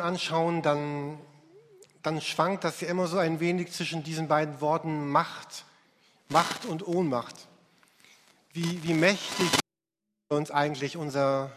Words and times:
anschauen, 0.00 0.62
dann, 0.62 1.18
dann 2.02 2.20
schwankt 2.20 2.64
das 2.64 2.80
ja 2.80 2.88
immer 2.88 3.06
so 3.06 3.18
ein 3.18 3.40
wenig 3.40 3.72
zwischen 3.72 4.02
diesen 4.02 4.28
beiden 4.28 4.60
Worten 4.60 5.08
Macht, 5.08 5.64
Macht 6.28 6.64
und 6.64 6.86
Ohnmacht. 6.86 7.48
Wie, 8.52 8.82
wie 8.82 8.94
mächtig 8.94 9.48
uns 10.28 10.50
eigentlich 10.50 10.96
unser 10.96 11.52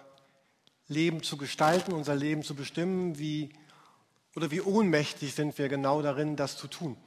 Leben 0.87 1.23
zu 1.23 1.37
gestalten, 1.37 1.93
unser 1.93 2.15
Leben 2.15 2.43
zu 2.43 2.55
bestimmen, 2.55 3.17
wie, 3.17 3.49
oder 4.35 4.51
wie 4.51 4.61
ohnmächtig 4.61 5.33
sind 5.33 5.57
wir 5.57 5.69
genau 5.69 6.01
darin, 6.01 6.35
das 6.35 6.57
zu 6.57 6.67
tun. 6.67 6.97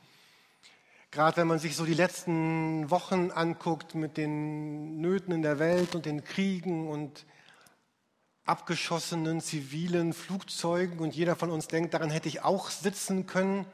Gerade 1.10 1.36
wenn 1.36 1.46
man 1.46 1.58
sich 1.58 1.76
so 1.76 1.84
die 1.84 1.94
letzten 1.94 2.90
Wochen 2.90 3.30
anguckt 3.30 3.94
mit 3.94 4.16
den 4.16 5.00
Nöten 5.00 5.34
in 5.34 5.42
der 5.42 5.58
Welt 5.58 5.94
und 5.94 6.06
den 6.06 6.24
Kriegen 6.24 6.88
und 6.88 7.26
abgeschossenen 8.44 9.40
zivilen 9.40 10.12
Flugzeugen 10.12 10.98
und 10.98 11.14
jeder 11.14 11.36
von 11.36 11.50
uns 11.50 11.68
denkt, 11.68 11.94
daran 11.94 12.10
hätte 12.10 12.28
ich 12.28 12.42
auch 12.42 12.70
sitzen 12.70 13.26
können. 13.26 13.66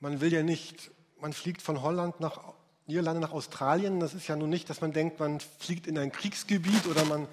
Man 0.00 0.20
will 0.20 0.32
ja 0.32 0.42
nicht, 0.42 0.90
man 1.20 1.32
fliegt 1.32 1.62
von 1.62 1.82
Holland 1.82 2.20
nach 2.20 2.54
Niederlande 2.86 3.20
nach 3.20 3.32
Australien. 3.32 4.00
Das 4.00 4.14
ist 4.14 4.28
ja 4.28 4.36
nun 4.36 4.50
nicht, 4.50 4.70
dass 4.70 4.80
man 4.80 4.92
denkt, 4.92 5.18
man 5.18 5.40
fliegt 5.40 5.86
in 5.86 5.98
ein 5.98 6.12
Kriegsgebiet 6.12 6.86
oder 6.86 7.04
man 7.04 7.26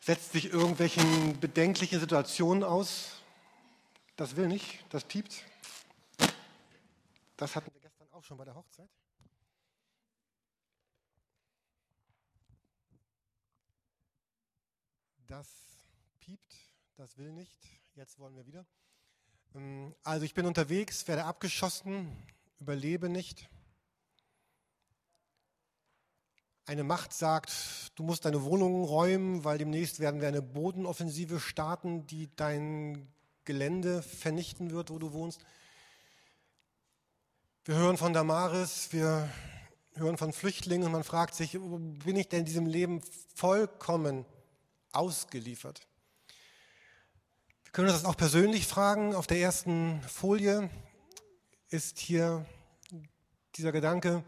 setzt 0.00 0.32
sich 0.32 0.52
irgendwelchen 0.52 1.38
bedenklichen 1.40 2.00
Situationen 2.00 2.64
aus. 2.64 3.22
Das 4.16 4.36
will 4.36 4.48
nicht, 4.48 4.84
das 4.90 5.04
piept. 5.04 5.44
Das 7.36 7.56
hatten 7.56 7.70
wir 7.74 7.80
gestern 7.80 8.06
auch 8.12 8.22
schon 8.22 8.36
bei 8.36 8.44
der 8.44 8.54
Hochzeit. 8.54 8.88
Das 15.26 15.48
piept, 16.20 16.54
das 16.96 17.16
will 17.16 17.32
nicht. 17.32 17.56
Jetzt 17.94 18.18
wollen 18.18 18.36
wir 18.36 18.46
wieder. 18.46 18.66
Ähm, 19.54 19.94
also 20.02 20.26
ich 20.26 20.34
bin 20.34 20.44
unterwegs, 20.44 21.08
werde 21.08 21.24
abgeschossen, 21.24 22.14
überlebe 22.60 23.08
nicht. 23.08 23.48
Eine 26.66 26.84
Macht 26.84 27.14
sagt, 27.14 27.52
du 27.94 28.02
musst 28.02 28.26
deine 28.26 28.42
Wohnung 28.42 28.84
räumen, 28.84 29.44
weil 29.44 29.56
demnächst 29.56 29.98
werden 29.98 30.20
wir 30.20 30.28
eine 30.28 30.42
Bodenoffensive 30.42 31.40
starten, 31.40 32.06
die 32.06 32.28
dein 32.36 33.10
Gelände 33.44 34.02
vernichten 34.02 34.72
wird, 34.72 34.90
wo 34.90 34.98
du 34.98 35.12
wohnst. 35.12 35.40
Wir 37.64 37.76
hören 37.76 37.96
von 37.96 38.12
Damaris, 38.12 38.92
wir 38.92 39.30
hören 39.94 40.18
von 40.18 40.34
Flüchtlingen 40.34 40.86
und 40.86 40.92
man 40.92 41.04
fragt 41.04 41.34
sich, 41.34 41.52
bin 41.52 42.16
ich 42.16 42.28
denn 42.28 42.40
in 42.40 42.46
diesem 42.46 42.66
Leben 42.66 43.00
vollkommen 43.34 44.26
ausgeliefert? 44.94 45.80
Wir 47.64 47.72
können 47.72 47.88
uns 47.88 47.98
das 48.02 48.06
auch 48.06 48.16
persönlich 48.16 48.66
fragen. 48.66 49.14
Auf 49.14 49.26
der 49.26 49.38
ersten 49.38 50.00
Folie 50.02 50.70
ist 51.68 51.98
hier 51.98 52.46
dieser 53.56 53.72
Gedanke, 53.72 54.24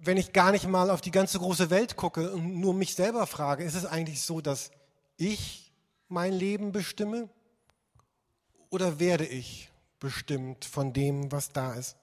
wenn 0.00 0.16
ich 0.16 0.32
gar 0.32 0.52
nicht 0.52 0.66
mal 0.66 0.90
auf 0.90 1.00
die 1.00 1.10
ganze 1.10 1.38
große 1.38 1.70
Welt 1.70 1.96
gucke 1.96 2.32
und 2.32 2.60
nur 2.60 2.74
mich 2.74 2.94
selber 2.94 3.26
frage, 3.26 3.64
ist 3.64 3.74
es 3.74 3.84
eigentlich 3.84 4.22
so, 4.22 4.40
dass 4.40 4.70
ich 5.16 5.72
mein 6.08 6.32
Leben 6.32 6.72
bestimme 6.72 7.28
oder 8.70 8.98
werde 8.98 9.26
ich 9.26 9.70
bestimmt 9.98 10.64
von 10.64 10.92
dem, 10.92 11.32
was 11.32 11.52
da 11.52 11.74
ist? 11.74 11.96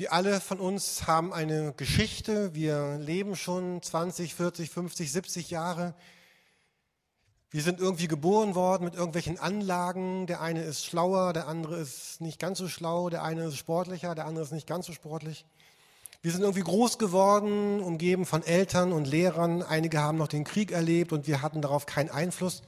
Wir 0.00 0.14
alle 0.14 0.40
von 0.40 0.60
uns 0.60 1.06
haben 1.06 1.30
eine 1.30 1.74
Geschichte. 1.74 2.54
Wir 2.54 2.96
leben 2.96 3.36
schon 3.36 3.82
20, 3.82 4.34
40, 4.34 4.70
50, 4.70 5.12
70 5.12 5.50
Jahre. 5.50 5.92
Wir 7.50 7.60
sind 7.60 7.80
irgendwie 7.80 8.08
geboren 8.08 8.54
worden 8.54 8.84
mit 8.84 8.94
irgendwelchen 8.94 9.38
Anlagen. 9.38 10.26
Der 10.26 10.40
eine 10.40 10.62
ist 10.62 10.86
schlauer, 10.86 11.34
der 11.34 11.48
andere 11.48 11.76
ist 11.76 12.22
nicht 12.22 12.38
ganz 12.38 12.56
so 12.56 12.66
schlau, 12.66 13.10
der 13.10 13.24
eine 13.24 13.44
ist 13.44 13.58
sportlicher, 13.58 14.14
der 14.14 14.24
andere 14.24 14.42
ist 14.42 14.52
nicht 14.52 14.66
ganz 14.66 14.86
so 14.86 14.94
sportlich. 14.94 15.44
Wir 16.22 16.32
sind 16.32 16.40
irgendwie 16.40 16.64
groß 16.64 16.96
geworden, 16.96 17.80
umgeben 17.80 18.24
von 18.24 18.42
Eltern 18.42 18.94
und 18.94 19.06
Lehrern. 19.06 19.62
Einige 19.62 19.98
haben 19.98 20.16
noch 20.16 20.28
den 20.28 20.44
Krieg 20.44 20.72
erlebt 20.72 21.12
und 21.12 21.26
wir 21.26 21.42
hatten 21.42 21.60
darauf 21.60 21.84
keinen 21.84 22.08
Einfluss. 22.08 22.62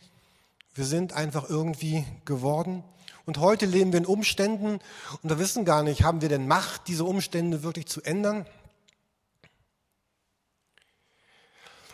Wir 0.75 0.85
sind 0.85 1.15
einfach 1.15 1.49
irgendwie 1.49 2.05
geworden. 2.27 2.85
Und 3.25 3.39
heute 3.39 3.67
leben 3.67 3.93
wir 3.93 3.99
in 3.99 4.07
Umständen 4.07 4.81
und 5.23 5.29
wir 5.29 5.39
wissen 5.39 5.65
gar 5.65 5.83
nicht, 5.83 6.03
haben 6.03 6.23
wir 6.23 6.29
denn 6.29 6.49
Macht, 6.49 6.89
diese 6.89 7.05
Umstände 7.05 7.63
wirklich 7.63 7.87
zu 7.87 8.03
ändern? 8.03 8.47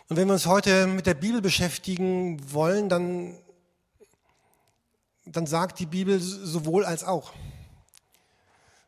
Und 0.09 0.17
wenn 0.17 0.27
wir 0.27 0.33
uns 0.33 0.47
heute 0.47 0.87
mit 0.87 1.05
der 1.05 1.15
Bibel 1.15 1.43
beschäftigen 1.43 2.53
wollen, 2.53 2.89
dann, 2.89 3.39
dann 5.27 5.47
sagt 5.47 5.81
die 5.81 5.87
Bibel 5.87 6.19
sowohl 6.19 6.87
als 6.87 7.05
auch. 7.05 7.35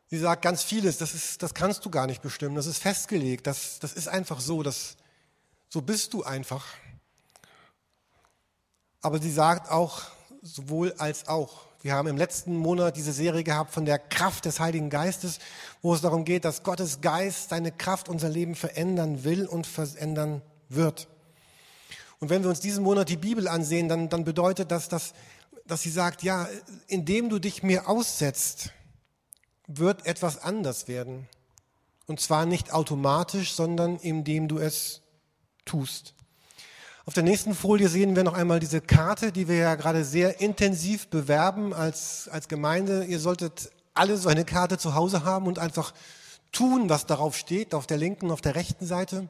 Sie 0.09 0.17
sagt 0.17 0.41
ganz 0.41 0.63
vieles, 0.63 0.97
das, 0.97 1.13
ist, 1.13 1.43
das 1.43 1.53
kannst 1.53 1.85
du 1.85 1.91
gar 1.91 2.07
nicht 2.07 2.23
bestimmen, 2.23 2.55
das 2.55 2.65
ist 2.65 2.79
festgelegt, 2.79 3.45
das, 3.45 3.77
das 3.79 3.93
ist 3.93 4.07
einfach 4.07 4.41
so, 4.41 4.63
das, 4.63 4.97
so 5.69 5.81
bist 5.81 6.13
du 6.13 6.23
einfach. 6.23 6.65
Aber 9.01 9.19
sie 9.19 9.31
sagt 9.31 9.69
auch 9.69 10.01
sowohl 10.41 10.93
als 10.97 11.27
auch. 11.27 11.70
Wir 11.83 11.95
haben 11.95 12.07
im 12.07 12.17
letzten 12.17 12.55
Monat 12.55 12.95
diese 12.95 13.11
Serie 13.11 13.43
gehabt 13.43 13.73
von 13.73 13.85
der 13.85 13.97
Kraft 13.97 14.45
des 14.45 14.59
Heiligen 14.59 14.91
Geistes, 14.91 15.39
wo 15.81 15.95
es 15.95 16.01
darum 16.01 16.25
geht, 16.25 16.45
dass 16.45 16.61
Gottes 16.61 17.01
Geist 17.01 17.49
seine 17.49 17.71
Kraft 17.71 18.07
unser 18.07 18.29
Leben 18.29 18.53
verändern 18.53 19.23
will 19.23 19.47
und 19.47 19.65
verändern 19.65 20.43
wird. 20.69 21.07
Und 22.19 22.29
wenn 22.29 22.43
wir 22.43 22.51
uns 22.51 22.59
diesen 22.59 22.83
Monat 22.83 23.09
die 23.09 23.17
Bibel 23.17 23.47
ansehen, 23.47 23.89
dann, 23.89 24.09
dann 24.09 24.23
bedeutet 24.23 24.69
das, 24.69 24.89
dass, 24.89 25.13
dass 25.65 25.81
sie 25.81 25.89
sagt, 25.89 26.21
ja, 26.21 26.47
indem 26.85 27.29
du 27.29 27.39
dich 27.39 27.63
mir 27.63 27.89
aussetzt, 27.89 28.69
wird 29.65 30.05
etwas 30.05 30.37
anders 30.37 30.87
werden. 30.87 31.27
Und 32.05 32.19
zwar 32.19 32.45
nicht 32.45 32.73
automatisch, 32.73 33.53
sondern 33.53 33.97
indem 33.97 34.47
du 34.47 34.59
es 34.59 35.01
tust. 35.65 36.13
Auf 37.11 37.15
der 37.15 37.23
nächsten 37.23 37.53
Folie 37.53 37.89
sehen 37.89 38.15
wir 38.15 38.23
noch 38.23 38.35
einmal 38.35 38.61
diese 38.61 38.79
Karte, 38.79 39.33
die 39.33 39.49
wir 39.49 39.55
ja 39.57 39.75
gerade 39.75 40.05
sehr 40.05 40.39
intensiv 40.39 41.09
bewerben 41.09 41.73
als, 41.73 42.29
als 42.29 42.47
Gemeinde. 42.47 43.03
Ihr 43.03 43.19
solltet 43.19 43.69
alle 43.93 44.15
so 44.15 44.29
eine 44.29 44.45
Karte 44.45 44.77
zu 44.77 44.95
Hause 44.95 45.25
haben 45.25 45.45
und 45.45 45.59
einfach 45.59 45.93
tun, 46.53 46.89
was 46.89 47.07
darauf 47.07 47.35
steht, 47.35 47.75
auf 47.75 47.85
der 47.85 47.97
linken, 47.97 48.31
auf 48.31 48.39
der 48.39 48.55
rechten 48.55 48.85
Seite. 48.85 49.27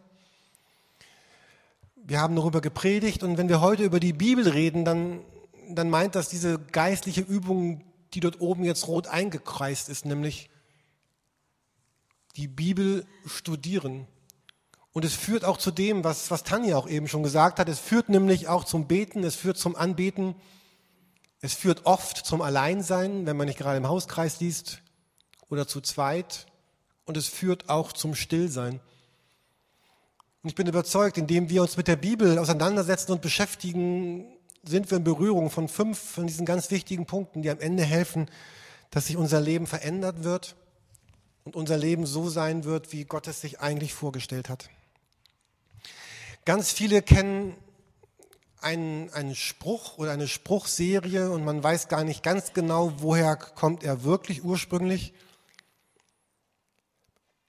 Wir 1.96 2.22
haben 2.22 2.36
darüber 2.36 2.62
gepredigt 2.62 3.24
und 3.24 3.40
wenn 3.40 3.50
wir 3.50 3.62
heute 3.62 3.84
über 3.84 4.00
die 4.00 4.14
Bibel 4.14 4.48
reden, 4.48 4.86
dann, 4.86 5.22
dann 5.68 5.90
meint 5.90 6.14
das 6.14 6.30
diese 6.30 6.60
geistliche 6.60 7.22
Übung, 7.22 7.82
die 8.14 8.20
dort 8.20 8.42
oben 8.42 8.64
jetzt 8.64 8.88
rot 8.88 9.08
eingekreist 9.08 9.90
ist, 9.90 10.06
nämlich 10.06 10.52
die 12.36 12.48
Bibel 12.48 13.08
studieren. 13.26 14.06
Und 14.94 15.06
es 15.06 15.14
führt 15.14 15.46
auch 15.46 15.58
zu 15.58 15.72
dem, 15.72 16.04
was, 16.04 16.32
was 16.32 16.44
Tanja 16.44 16.78
auch 16.78 16.88
eben 16.88 17.08
schon 17.08 17.24
gesagt 17.24 17.60
hat. 17.60 17.70
Es 17.70 17.80
führt 17.80 18.10
nämlich 18.10 18.48
auch 18.50 18.66
zum 18.66 18.88
Beten, 18.88 19.24
es 19.24 19.36
führt 19.36 19.58
zum 19.58 19.76
Anbeten. 19.76 20.36
Es 21.40 21.54
führt 21.54 21.86
oft 21.86 22.18
zum 22.18 22.42
Alleinsein, 22.42 23.26
wenn 23.26 23.38
man 23.38 23.48
nicht 23.48 23.58
gerade 23.58 23.78
im 23.78 23.88
Hauskreis 23.88 24.40
liest 24.42 24.82
oder 25.50 25.68
zu 25.68 25.82
zweit. 25.82 26.46
Und 27.06 27.18
es 27.18 27.28
führt 27.28 27.70
auch 27.70 27.94
zum 27.94 28.16
Stillsein. 28.16 28.80
Und 30.44 30.50
ich 30.50 30.56
bin 30.56 30.68
überzeugt, 30.68 31.18
indem 31.18 31.50
wir 31.50 31.62
uns 31.62 31.78
mit 31.78 31.88
der 31.88 31.96
Bibel 31.96 32.38
auseinandersetzen 32.38 33.12
und 33.14 33.22
beschäftigen, 33.22 34.26
sind 34.64 34.92
wir 34.92 34.98
in 34.98 35.04
Berührung 35.04 35.50
von 35.50 35.68
fünf 35.68 36.00
von 36.00 36.28
diesen 36.28 36.46
ganz 36.46 36.70
wichtigen 36.70 37.06
Punkten, 37.06 37.42
die 37.42 37.50
am 37.50 37.60
Ende 37.60 37.84
helfen, 37.84 38.30
dass 38.90 39.08
sich 39.08 39.18
unser 39.18 39.40
Leben 39.40 39.68
verändert 39.68 40.24
wird 40.24 40.56
und 41.44 41.56
unser 41.56 41.78
Leben 41.78 42.06
so 42.06 42.30
sein 42.30 42.66
wird, 42.66 42.92
wie 42.92 43.06
Gott 43.06 43.28
es 43.28 43.42
sich 43.42 43.60
eigentlich 43.62 43.94
vorgestellt 43.94 44.50
hat. 44.50 44.70
Ganz 46.46 46.72
viele 46.72 47.02
kennen 47.02 47.56
einen, 48.62 49.12
einen 49.14 49.36
Spruch 49.36 49.98
oder 49.98 50.12
eine 50.12 50.28
Spruchserie 50.28 51.30
und 51.32 51.44
man 51.44 51.64
weiß 51.64 51.88
gar 51.88 52.04
nicht 52.04 52.24
ganz 52.24 52.54
genau, 52.54 52.94
woher 52.98 53.36
kommt 53.36 53.84
er 53.84 54.04
wirklich 54.04 54.44
ursprünglich. 54.44 55.14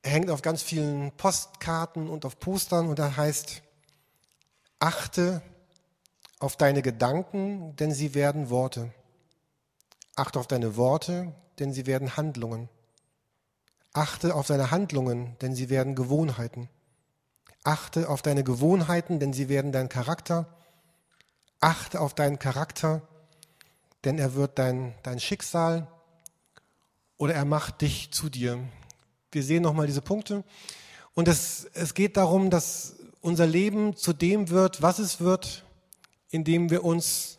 Er 0.02 0.10
hängt 0.10 0.30
auf 0.30 0.42
ganz 0.42 0.62
vielen 0.62 1.12
Postkarten 1.12 2.08
und 2.08 2.24
auf 2.24 2.38
Postern 2.38 2.88
und 2.88 2.98
er 2.98 3.16
heißt, 3.16 3.62
achte 4.78 5.42
auf 6.38 6.56
deine 6.56 6.82
Gedanken, 6.82 7.76
denn 7.76 7.92
sie 7.92 8.14
werden 8.14 8.50
Worte. 8.50 8.92
Achte 10.16 10.40
auf 10.40 10.48
deine 10.48 10.76
Worte, 10.76 11.32
denn 11.58 11.72
sie 11.72 11.86
werden 11.86 12.16
Handlungen. 12.16 12.68
Achte 13.92 14.34
auf 14.34 14.48
deine 14.48 14.70
Handlungen, 14.70 15.36
denn 15.40 15.54
sie 15.54 15.70
werden 15.70 15.94
Gewohnheiten. 15.94 16.68
Achte 17.64 18.08
auf 18.08 18.22
deine 18.22 18.44
Gewohnheiten, 18.44 19.20
denn 19.20 19.32
sie 19.32 19.48
werden 19.48 19.72
dein 19.72 19.88
Charakter. 19.88 20.46
Achte 21.60 22.00
auf 22.00 22.14
deinen 22.14 22.38
Charakter, 22.38 23.02
denn 24.04 24.18
er 24.18 24.34
wird 24.34 24.58
dein, 24.58 24.94
dein 25.02 25.20
Schicksal 25.20 25.86
oder 27.18 27.34
er 27.34 27.44
macht 27.44 27.82
dich 27.82 28.10
zu 28.10 28.28
dir. 28.28 28.58
Wir 29.30 29.44
sehen 29.44 29.62
nochmal 29.62 29.86
diese 29.86 30.02
Punkte. 30.02 30.42
Und 31.14 31.28
es, 31.28 31.66
es 31.74 31.94
geht 31.94 32.16
darum, 32.16 32.50
dass 32.50 32.96
unser 33.20 33.46
Leben 33.46 33.96
zu 33.96 34.12
dem 34.12 34.48
wird, 34.48 34.82
was 34.82 34.98
es 34.98 35.20
wird, 35.20 35.64
indem 36.30 36.70
wir 36.70 36.84
uns 36.84 37.36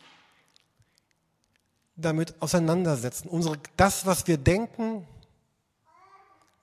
damit 1.96 2.34
auseinandersetzen. 2.40 3.28
Unsere, 3.28 3.58
das, 3.76 4.06
was 4.06 4.26
wir 4.26 4.38
denken, 4.38 5.06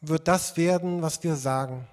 wird 0.01 0.27
das 0.27 0.57
werden, 0.57 1.01
was 1.01 1.23
wir 1.23 1.35
sagen. 1.35 1.87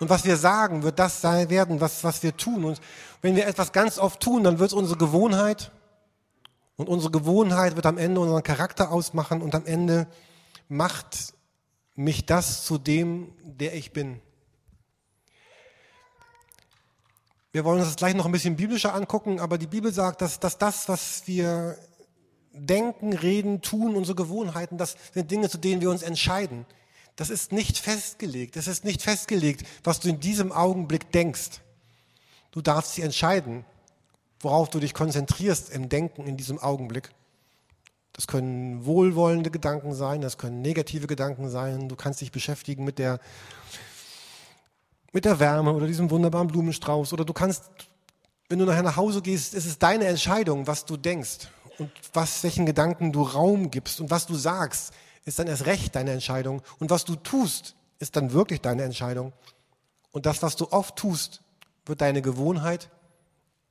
Und 0.00 0.10
was 0.10 0.24
wir 0.24 0.36
sagen, 0.36 0.82
wird 0.82 0.98
das 0.98 1.20
sein 1.20 1.50
werden, 1.50 1.80
was, 1.80 2.04
was 2.04 2.22
wir 2.22 2.36
tun. 2.36 2.64
Und 2.64 2.80
wenn 3.22 3.36
wir 3.36 3.46
etwas 3.46 3.72
ganz 3.72 3.98
oft 3.98 4.20
tun, 4.20 4.44
dann 4.44 4.58
wird 4.58 4.70
es 4.70 4.74
unsere 4.74 4.98
Gewohnheit. 4.98 5.70
Und 6.76 6.88
unsere 6.88 7.10
Gewohnheit 7.10 7.76
wird 7.76 7.86
am 7.86 7.98
Ende 7.98 8.20
unseren 8.20 8.42
Charakter 8.42 8.90
ausmachen 8.90 9.42
und 9.42 9.54
am 9.54 9.64
Ende 9.64 10.08
macht 10.68 11.34
mich 11.94 12.26
das 12.26 12.64
zu 12.64 12.78
dem, 12.78 13.32
der 13.42 13.74
ich 13.74 13.92
bin. 13.92 14.20
Wir 17.52 17.64
wollen 17.64 17.78
uns 17.78 17.86
das 17.88 17.96
gleich 17.96 18.14
noch 18.14 18.26
ein 18.26 18.32
bisschen 18.32 18.56
biblischer 18.56 18.94
angucken, 18.94 19.38
aber 19.38 19.58
die 19.58 19.68
Bibel 19.68 19.92
sagt, 19.92 20.20
dass, 20.20 20.40
dass 20.40 20.58
das, 20.58 20.88
was 20.88 21.22
wir 21.26 21.78
denken, 22.52 23.12
reden, 23.12 23.62
tun, 23.62 23.94
unsere 23.94 24.16
Gewohnheiten, 24.16 24.76
das 24.76 24.96
sind 25.12 25.30
Dinge, 25.30 25.48
zu 25.48 25.58
denen 25.58 25.80
wir 25.80 25.90
uns 25.90 26.02
entscheiden. 26.02 26.66
Das 27.16 27.30
ist 27.30 27.52
nicht 27.52 27.78
festgelegt. 27.78 28.56
Es 28.56 28.66
ist 28.66 28.84
nicht 28.84 29.02
festgelegt, 29.02 29.66
was 29.84 30.00
du 30.00 30.08
in 30.08 30.20
diesem 30.20 30.50
Augenblick 30.50 31.12
denkst. 31.12 31.60
Du 32.50 32.60
darfst 32.60 32.96
dich 32.96 33.04
entscheiden, 33.04 33.64
worauf 34.40 34.68
du 34.70 34.80
dich 34.80 34.94
konzentrierst 34.94 35.70
im 35.70 35.88
Denken 35.88 36.26
in 36.26 36.36
diesem 36.36 36.58
Augenblick. 36.58 37.10
Das 38.12 38.26
können 38.26 38.84
wohlwollende 38.86 39.50
Gedanken 39.50 39.92
sein, 39.92 40.20
das 40.20 40.38
können 40.38 40.62
negative 40.62 41.08
Gedanken 41.08 41.48
sein. 41.48 41.88
Du 41.88 41.96
kannst 41.96 42.20
dich 42.20 42.30
beschäftigen 42.30 42.84
mit 42.84 42.98
der, 42.98 43.18
mit 45.12 45.24
der 45.24 45.40
Wärme 45.40 45.72
oder 45.72 45.86
diesem 45.86 46.10
wunderbaren 46.10 46.46
Blumenstrauß. 46.48 47.12
Oder 47.12 47.24
du 47.24 47.32
kannst, 47.32 47.64
wenn 48.48 48.60
du 48.60 48.64
nachher 48.64 48.84
nach 48.84 48.96
Hause 48.96 49.20
gehst, 49.20 49.54
ist 49.54 49.66
es 49.66 49.78
deine 49.78 50.06
Entscheidung, 50.06 50.66
was 50.66 50.84
du 50.84 50.96
denkst 50.96 51.48
und 51.78 51.90
was, 52.12 52.42
welchen 52.44 52.66
Gedanken 52.66 53.12
du 53.12 53.22
Raum 53.22 53.70
gibst 53.70 54.00
und 54.00 54.10
was 54.10 54.26
du 54.26 54.34
sagst 54.36 54.92
ist 55.24 55.38
dann 55.38 55.46
erst 55.46 55.66
recht 55.66 55.94
deine 55.94 56.12
Entscheidung. 56.12 56.62
Und 56.78 56.90
was 56.90 57.04
du 57.04 57.16
tust, 57.16 57.76
ist 57.98 58.16
dann 58.16 58.32
wirklich 58.32 58.60
deine 58.60 58.82
Entscheidung. 58.82 59.32
Und 60.12 60.26
das, 60.26 60.42
was 60.42 60.56
du 60.56 60.70
oft 60.70 60.96
tust, 60.96 61.42
wird 61.86 62.00
deine 62.00 62.22
Gewohnheit 62.22 62.90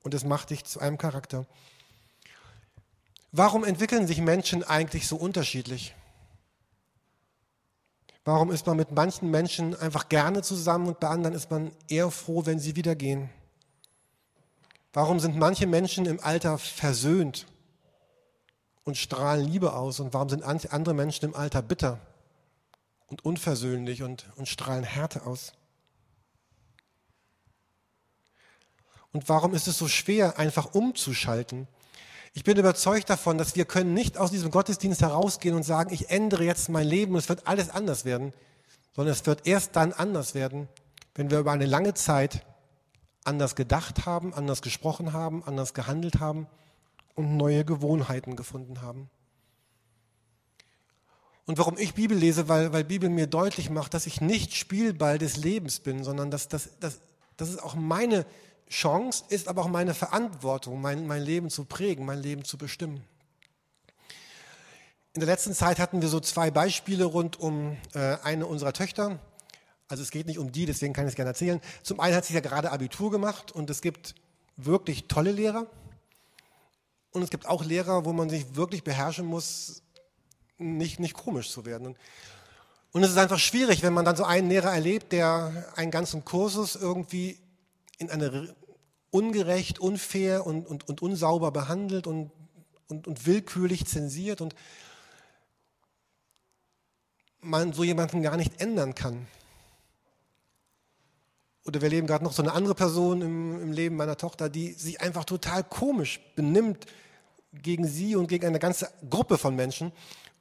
und 0.04 0.14
es 0.14 0.24
macht 0.24 0.50
dich 0.50 0.66
zu 0.66 0.80
einem 0.80 0.98
Charakter. 0.98 1.46
Warum 3.32 3.64
entwickeln 3.64 4.06
sich 4.06 4.20
Menschen 4.20 4.64
eigentlich 4.64 5.08
so 5.08 5.16
unterschiedlich? 5.16 5.96
Warum 8.26 8.52
ist 8.52 8.68
man 8.68 8.78
mit 8.78 8.92
manchen 8.92 9.32
Menschen 9.32 9.76
einfach 9.76 10.08
gerne 10.08 10.42
zusammen 10.42 10.88
und 10.88 11.00
bei 11.00 11.10
anderen 11.10 11.36
ist 11.36 11.52
man 11.52 11.72
eher 11.90 12.10
froh, 12.10 12.46
wenn 12.46 12.60
sie 12.60 12.76
wieder 12.76 12.96
gehen? 12.96 13.30
Warum 14.94 15.20
sind 15.20 15.36
manche 15.36 15.68
Menschen 15.68 16.06
im 16.06 16.20
Alter 16.20 16.58
versöhnt 16.58 17.48
und 18.84 18.98
strahlen 18.98 19.46
Liebe 19.46 19.74
aus? 19.74 20.00
Und 20.00 20.14
warum 20.14 20.30
sind 20.30 20.44
andere 20.44 20.94
Menschen 20.94 21.26
im 21.26 21.36
Alter 21.36 21.62
bitter 21.62 22.00
und 23.08 23.24
unversöhnlich 23.26 24.04
und, 24.04 24.26
und 24.36 24.48
strahlen 24.48 24.84
Härte 24.84 25.26
aus? 25.26 25.54
Und 29.12 29.30
warum 29.30 29.54
ist 29.54 29.68
es 29.68 29.78
so 29.78 29.88
schwer, 29.88 30.40
einfach 30.40 30.74
umzuschalten? 30.74 31.68
Ich 32.34 32.44
bin 32.44 32.58
überzeugt 32.58 33.12
davon, 33.12 33.38
dass 33.38 33.56
wir 33.56 33.66
können 33.66 33.94
nicht 33.94 34.18
aus 34.18 34.32
diesem 34.32 34.50
Gottesdienst 34.50 35.02
herausgehen 35.02 35.56
und 35.56 35.62
sagen, 35.62 35.94
ich 35.94 36.10
ändere 36.10 36.44
jetzt 36.44 36.68
mein 36.70 36.88
Leben 36.88 37.14
und 37.14 37.20
es 37.20 37.30
wird 37.30 37.46
alles 37.46 37.70
anders 37.70 38.06
werden, 38.06 38.34
sondern 38.96 39.14
es 39.14 39.26
wird 39.28 39.46
erst 39.46 39.76
dann 39.76 39.94
anders 39.94 40.34
werden, 40.34 40.68
wenn 41.14 41.30
wir 41.30 41.40
über 41.40 41.52
eine 41.52 41.68
lange 41.68 41.94
Zeit 41.94 42.44
anders 43.24 43.56
gedacht 43.56 44.08
haben, 44.08 44.34
anders 44.34 44.64
gesprochen 44.64 45.14
haben, 45.14 45.44
anders 45.44 45.76
gehandelt 45.76 46.20
haben 46.20 46.48
und 47.16 47.38
neue 47.38 47.66
Gewohnheiten 47.66 48.36
gefunden 48.36 48.82
haben. 48.82 49.10
Und 51.46 51.58
warum 51.58 51.78
ich 51.78 51.94
Bibel 51.94 52.18
lese, 52.18 52.48
weil, 52.48 52.72
weil 52.72 52.84
Bibel 52.84 53.10
mir 53.10 53.28
deutlich 53.28 53.70
macht, 53.70 53.94
dass 53.94 54.08
ich 54.08 54.22
nicht 54.22 54.56
Spielball 54.56 55.18
des 55.18 55.36
Lebens 55.36 55.80
bin, 55.82 56.04
sondern 56.04 56.32
dass, 56.32 56.48
dass, 56.48 56.80
dass, 56.80 57.00
dass 57.36 57.50
es 57.50 57.58
auch 57.58 57.76
meine 57.76 58.26
Chance 58.70 59.26
ist, 59.28 59.48
aber 59.48 59.64
auch 59.64 59.68
meine 59.68 59.94
Verantwortung, 59.94 60.80
mein, 60.82 61.06
mein 61.06 61.22
Leben 61.22 61.50
zu 61.50 61.66
prägen, 61.66 62.06
mein 62.06 62.22
Leben 62.22 62.46
zu 62.46 62.58
bestimmen. 62.58 63.04
In 65.14 65.20
der 65.20 65.28
letzten 65.28 65.54
Zeit 65.54 65.80
hatten 65.80 66.02
wir 66.02 66.10
so 66.10 66.20
zwei 66.20 66.50
Beispiele 66.50 67.06
rund 67.06 67.40
um 67.40 67.78
äh, 67.94 68.18
eine 68.24 68.48
unserer 68.48 68.74
Töchter. 68.74 69.20
Also 69.88 70.02
es 70.02 70.10
geht 70.10 70.26
nicht 70.26 70.40
um 70.40 70.52
die, 70.52 70.66
deswegen 70.66 70.94
kann 70.94 71.06
ich 71.06 71.12
es 71.12 71.16
gerne 71.16 71.30
erzählen. 71.30 71.62
Zum 71.84 72.00
einen 72.00 72.16
hat 72.16 72.26
sie 72.26 72.34
ja 72.34 72.40
gerade 72.40 72.72
Abitur 72.72 73.12
gemacht 73.12 73.52
und 73.52 73.70
es 73.70 73.82
gibt 73.82 74.16
wirklich 74.56 75.08
tolle 75.08 75.32
Lehrer. 75.32 75.68
Und 77.14 77.22
es 77.22 77.30
gibt 77.30 77.48
auch 77.48 77.64
Lehrer, 77.64 78.06
wo 78.06 78.12
man 78.12 78.30
sich 78.30 78.56
wirklich 78.56 78.84
beherrschen 78.84 79.26
muss, 79.26 79.84
nicht, 80.58 81.00
nicht 81.00 81.14
komisch 81.14 81.52
zu 81.52 81.66
werden. 81.66 81.96
Und 82.92 83.04
es 83.04 83.12
ist 83.12 83.18
einfach 83.18 83.40
schwierig, 83.40 83.84
wenn 83.84 83.94
man 83.94 84.06
dann 84.06 84.16
so 84.16 84.24
einen 84.24 84.50
Lehrer 84.50 84.74
erlebt, 84.74 85.12
der 85.12 85.72
einen 85.76 85.92
ganzen 85.92 86.26
Kursus 86.26 86.76
irgendwie 86.76 87.40
in 87.98 88.10
eine 88.10 88.56
ungerecht, 89.12 89.80
unfair 89.80 90.46
und, 90.46 90.66
und, 90.66 90.90
und 90.90 91.02
unsauber 91.02 91.52
behandelt 91.52 92.08
und, 92.08 92.32
und, 92.88 93.08
und 93.08 93.26
willkürlich 93.28 93.86
zensiert 93.86 94.42
und 94.42 94.56
man 97.42 97.74
so 97.74 97.84
jemanden 97.84 98.24
gar 98.24 98.38
nicht 98.38 98.60
ändern 98.60 98.96
kann. 98.96 99.28
Oder 101.66 101.82
wir 101.82 101.90
leben 101.90 102.08
gerade 102.08 102.24
noch 102.24 102.34
so 102.34 102.42
eine 102.42 102.54
andere 102.54 102.76
Person 102.76 103.22
im, 103.22 103.62
im 103.62 103.72
Leben 103.72 103.96
meiner 103.96 104.18
Tochter, 104.18 104.50
die 104.50 104.74
sich 104.74 105.02
einfach 105.02 105.26
total 105.26 105.64
komisch 105.64 106.20
benimmt, 106.36 106.88
gegen 107.62 107.88
sie 107.88 108.16
und 108.16 108.28
gegen 108.28 108.46
eine 108.46 108.60
ganze 108.60 108.90
Gruppe 109.10 109.38
von 109.38 109.56
Menschen. 109.56 109.92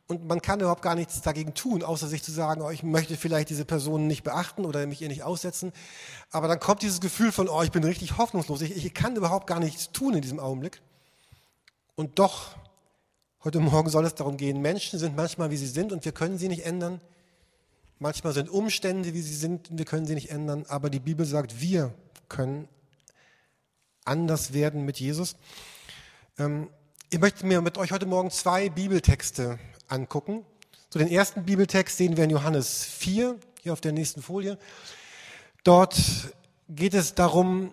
Und 0.08 0.26
man 0.26 0.42
kann 0.42 0.60
überhaupt 0.60 0.82
gar 0.82 0.94
nichts 0.94 1.22
dagegen 1.22 1.54
tun, 1.54 1.82
außer 1.82 2.06
sich 2.06 2.22
zu 2.22 2.32
sagen, 2.32 2.60
oh, 2.60 2.70
ich 2.70 2.82
möchte 2.82 3.16
vielleicht 3.16 3.50
diese 3.50 3.64
Person 3.64 4.06
nicht 4.06 4.24
beachten 4.24 4.64
oder 4.64 4.86
mich 4.86 5.00
ihr 5.00 5.08
nicht 5.08 5.22
aussetzen. 5.22 5.72
Aber 6.30 6.48
dann 6.48 6.60
kommt 6.60 6.82
dieses 6.82 7.00
Gefühl 7.00 7.32
von, 7.32 7.48
oh, 7.48 7.62
ich 7.62 7.70
bin 7.70 7.84
richtig 7.84 8.18
hoffnungslos. 8.18 8.60
Ich, 8.62 8.84
ich 8.84 8.94
kann 8.94 9.16
überhaupt 9.16 9.46
gar 9.46 9.60
nichts 9.60 9.92
tun 9.92 10.14
in 10.14 10.22
diesem 10.22 10.40
Augenblick. 10.40 10.82
Und 11.94 12.18
doch, 12.18 12.56
heute 13.44 13.60
Morgen 13.60 13.88
soll 13.90 14.04
es 14.04 14.14
darum 14.14 14.36
gehen, 14.36 14.60
Menschen 14.60 14.98
sind 14.98 15.16
manchmal, 15.16 15.50
wie 15.50 15.56
sie 15.56 15.66
sind 15.66 15.92
und 15.92 16.04
wir 16.04 16.12
können 16.12 16.36
sie 16.36 16.48
nicht 16.48 16.66
ändern. 16.66 17.00
Manchmal 17.98 18.32
sind 18.32 18.50
Umstände, 18.50 19.14
wie 19.14 19.22
sie 19.22 19.34
sind, 19.34 19.70
und 19.70 19.78
wir 19.78 19.84
können 19.84 20.06
sie 20.06 20.14
nicht 20.14 20.30
ändern. 20.30 20.66
Aber 20.68 20.90
die 20.90 20.98
Bibel 20.98 21.24
sagt, 21.24 21.60
wir 21.60 21.94
können 22.28 22.66
anders 24.04 24.52
werden 24.52 24.84
mit 24.84 24.98
Jesus. 24.98 25.36
Ähm, 26.38 26.68
ich 27.12 27.20
möchte 27.20 27.44
mir 27.44 27.60
mit 27.60 27.76
euch 27.76 27.92
heute 27.92 28.06
Morgen 28.06 28.30
zwei 28.30 28.70
Bibeltexte 28.70 29.58
angucken. 29.86 30.46
So 30.88 30.98
den 30.98 31.08
ersten 31.08 31.44
Bibeltext 31.44 31.98
sehen 31.98 32.16
wir 32.16 32.24
in 32.24 32.30
Johannes 32.30 32.86
4, 32.86 33.38
hier 33.60 33.74
auf 33.74 33.82
der 33.82 33.92
nächsten 33.92 34.22
Folie. 34.22 34.56
Dort 35.62 35.94
geht 36.70 36.94
es 36.94 37.14
darum, 37.14 37.70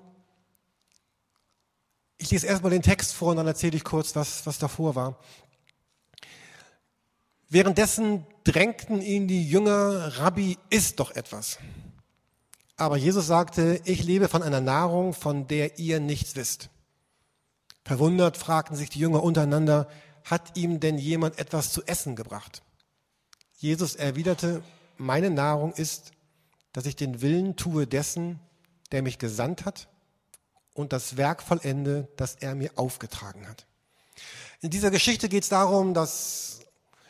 ich 2.17 2.31
lese 2.31 2.47
erstmal 2.47 2.71
den 2.71 2.81
Text 2.81 3.13
vor 3.13 3.29
und 3.29 3.37
dann 3.37 3.47
erzähle 3.47 3.77
ich 3.77 3.85
kurz, 3.85 4.13
was, 4.13 4.45
was 4.45 4.59
davor 4.59 4.95
war. 4.95 5.17
Währenddessen 7.47 8.27
drängten 8.43 9.01
ihn 9.01 9.29
die 9.29 9.49
Jünger, 9.49 10.17
Rabbi, 10.17 10.57
isst 10.69 10.99
doch 10.99 11.11
etwas. 11.11 11.59
Aber 12.75 12.97
Jesus 12.97 13.27
sagte, 13.27 13.79
ich 13.85 14.03
lebe 14.03 14.27
von 14.27 14.43
einer 14.43 14.59
Nahrung, 14.59 15.13
von 15.13 15.47
der 15.47 15.79
ihr 15.79 16.01
nichts 16.01 16.35
wisst. 16.35 16.69
Verwundert 17.89 18.37
fragten 18.37 18.75
sich 18.75 18.91
die 18.91 18.99
Jünger 18.99 19.23
untereinander, 19.23 19.87
hat 20.23 20.55
ihm 20.55 20.79
denn 20.79 20.99
jemand 20.99 21.39
etwas 21.39 21.73
zu 21.73 21.83
essen 21.87 22.15
gebracht? 22.15 22.61
Jesus 23.57 23.95
erwiderte, 23.95 24.61
meine 24.97 25.31
Nahrung 25.31 25.73
ist, 25.73 26.11
dass 26.71 26.85
ich 26.85 26.95
den 26.95 27.21
Willen 27.21 27.55
tue 27.55 27.87
dessen, 27.87 28.39
der 28.91 29.01
mich 29.01 29.17
gesandt 29.17 29.65
hat 29.65 29.87
und 30.75 30.93
das 30.93 31.17
Werk 31.17 31.41
vollende, 31.41 32.07
das 32.15 32.35
er 32.35 32.53
mir 32.53 32.69
aufgetragen 32.75 33.47
hat. 33.47 33.65
In 34.61 34.69
dieser 34.69 34.91
Geschichte 34.91 35.27
geht 35.27 35.41
es 35.41 35.49
darum, 35.49 35.95
dass, 35.95 36.59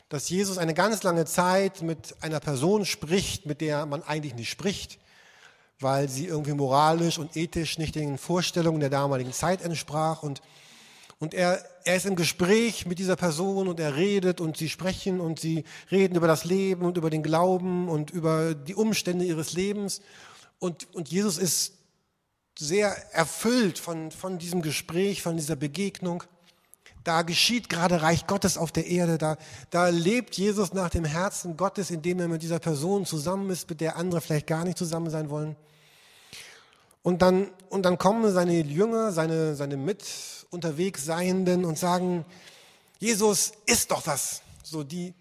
dass 0.08 0.30
Jesus 0.30 0.58
eine 0.58 0.74
ganz 0.74 1.04
lange 1.04 1.26
Zeit 1.26 1.82
mit 1.82 2.16
einer 2.22 2.40
Person 2.40 2.86
spricht, 2.86 3.46
mit 3.46 3.60
der 3.60 3.86
man 3.86 4.02
eigentlich 4.02 4.36
nicht 4.36 4.50
spricht, 4.50 4.98
weil 5.82 6.08
sie 6.08 6.28
irgendwie 6.28 6.54
moralisch 6.54 7.18
und 7.18 7.36
ethisch 7.36 7.78
nicht 7.80 7.96
den 7.96 8.18
Vorstellungen 8.18 8.80
der 8.80 8.90
damaligen 8.90 9.34
Zeit 9.34 9.62
entsprach 9.62 10.24
und 10.24 10.42
und 11.20 11.34
er, 11.34 11.62
er 11.84 11.98
ist 11.98 12.06
im 12.06 12.16
Gespräch 12.16 12.86
mit 12.86 12.98
dieser 12.98 13.18
Person 13.18 13.68
und 13.68 13.80
er 13.80 13.98
redet 13.98 14.40
und 14.40 14.56
sie 14.56 14.70
sprechen 14.70 15.20
und 15.20 15.40
sie 15.40 15.66
reden 15.92 16.16
über 16.16 16.28
das 16.28 16.46
Leben 16.46 16.86
und 16.86 16.96
über 16.96 17.10
den 17.10 17.24
Glauben 17.24 17.90
und 17.90 18.10
über 18.10 18.56
die 18.56 18.76
Umstände 18.76 19.26
ihres 19.26 19.52
Lebens. 19.54 20.02
Und, 20.60 20.94
und 20.96 21.10
Jesus 21.10 21.38
ist 21.38 21.74
sehr 22.58 22.96
erfüllt 23.14 23.80
von, 23.80 24.12
von 24.12 24.38
diesem 24.38 24.62
Gespräch, 24.62 25.22
von 25.22 25.36
dieser 25.36 25.58
Begegnung. 25.58 26.24
Da 27.04 27.24
geschieht 27.24 27.70
gerade 27.70 28.02
Reich 28.02 28.26
Gottes 28.26 28.58
auf 28.58 28.72
der 28.72 28.88
Erde. 28.88 29.18
Da, 29.18 29.38
da 29.72 29.90
lebt 29.90 30.38
Jesus 30.38 30.74
nach 30.74 30.90
dem 30.90 31.06
Herzen 31.06 31.58
Gottes, 31.58 31.92
indem 31.92 32.20
er 32.20 32.30
mit 32.30 32.44
dieser 32.44 32.60
Person 32.60 33.06
zusammen 33.06 33.50
ist, 33.50 33.70
mit 33.70 33.82
der 33.82 33.98
andere 33.98 34.22
vielleicht 34.22 34.48
gar 34.48 34.64
nicht 34.64 34.78
zusammen 34.78 35.10
sein 35.10 35.30
wollen. 35.30 35.58
Und 37.02 37.22
dann, 37.22 37.50
und 37.70 37.84
dann 37.84 37.98
kommen 37.98 38.32
seine 38.32 38.60
Jünger, 38.62 39.12
seine, 39.12 39.56
seine 39.56 39.78
mit 39.78 40.04
unterwegs 40.50 41.06
Seienden 41.06 41.66
und 41.66 41.78
sagen, 41.78 42.26
Jesus, 43.00 43.54
isst 43.66 43.92
doch 43.92 44.06
was. 44.06 44.42
So 44.64 44.84
die, 44.84 45.14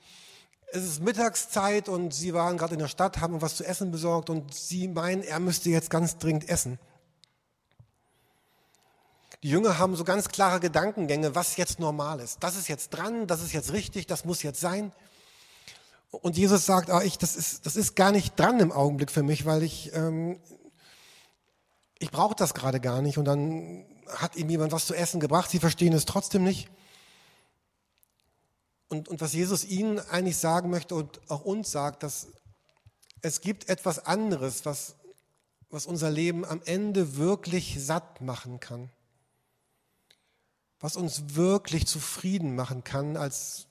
es 0.72 0.84
ist 0.84 1.02
Mittagszeit 1.02 1.88
und 1.88 2.12
sie 2.12 2.34
waren 2.34 2.58
gerade 2.58 2.74
in 2.74 2.80
der 2.80 2.88
Stadt, 2.88 3.20
haben 3.20 3.40
was 3.40 3.56
zu 3.56 3.64
essen 3.64 3.90
besorgt 3.90 4.30
und 4.30 4.52
sie 4.52 4.88
meinen, 4.88 5.22
er 5.22 5.40
müsste 5.40 5.70
jetzt 5.70 5.90
ganz 5.90 6.18
dringend 6.18 6.48
essen. 6.48 6.78
Die 9.42 9.50
Jünger 9.50 9.78
haben 9.78 9.94
so 9.94 10.02
ganz 10.02 10.28
klare 10.28 10.58
Gedankengänge, 10.58 11.34
was 11.34 11.56
jetzt 11.56 11.78
normal 11.78 12.18
ist. 12.18 12.42
Das 12.42 12.56
ist 12.56 12.68
jetzt 12.68 12.90
dran, 12.90 13.28
das 13.28 13.40
ist 13.40 13.52
jetzt 13.52 13.72
richtig, 13.72 14.06
das 14.08 14.24
muss 14.24 14.42
jetzt 14.42 14.60
sein. 14.60 14.92
Und 16.10 16.36
Jesus 16.36 16.66
sagt, 16.66 16.90
ah, 16.90 17.02
ich, 17.02 17.18
das, 17.18 17.36
ist, 17.36 17.64
das 17.64 17.76
ist 17.76 17.94
gar 17.94 18.10
nicht 18.10 18.38
dran 18.38 18.58
im 18.60 18.72
Augenblick 18.72 19.10
für 19.10 19.22
mich, 19.22 19.46
weil 19.46 19.62
ich, 19.62 19.94
ähm, 19.94 20.40
ich 21.98 22.10
brauche 22.10 22.34
das 22.34 22.54
gerade 22.54 22.80
gar 22.80 23.02
nicht. 23.02 23.18
Und 23.18 23.24
dann 23.24 23.84
hat 24.08 24.36
ihm 24.36 24.48
jemand 24.48 24.72
was 24.72 24.86
zu 24.86 24.94
essen 24.94 25.20
gebracht, 25.20 25.50
sie 25.50 25.58
verstehen 25.58 25.92
es 25.92 26.04
trotzdem 26.04 26.44
nicht. 26.44 26.68
Und, 28.88 29.08
und 29.08 29.20
was 29.20 29.34
Jesus 29.34 29.64
ihnen 29.64 29.98
eigentlich 29.98 30.38
sagen 30.38 30.70
möchte 30.70 30.94
und 30.94 31.20
auch 31.30 31.44
uns 31.44 31.70
sagt, 31.70 32.02
dass 32.02 32.28
es 33.20 33.40
gibt 33.40 33.68
etwas 33.68 34.06
anderes, 34.06 34.64
was, 34.64 34.94
was 35.70 35.86
unser 35.86 36.10
Leben 36.10 36.44
am 36.44 36.62
Ende 36.64 37.16
wirklich 37.16 37.76
satt 37.84 38.20
machen 38.20 38.60
kann. 38.60 38.90
Was 40.80 40.96
uns 40.96 41.34
wirklich 41.34 41.86
zufrieden 41.86 42.54
machen 42.54 42.84
kann 42.84 43.16
als, 43.16 43.66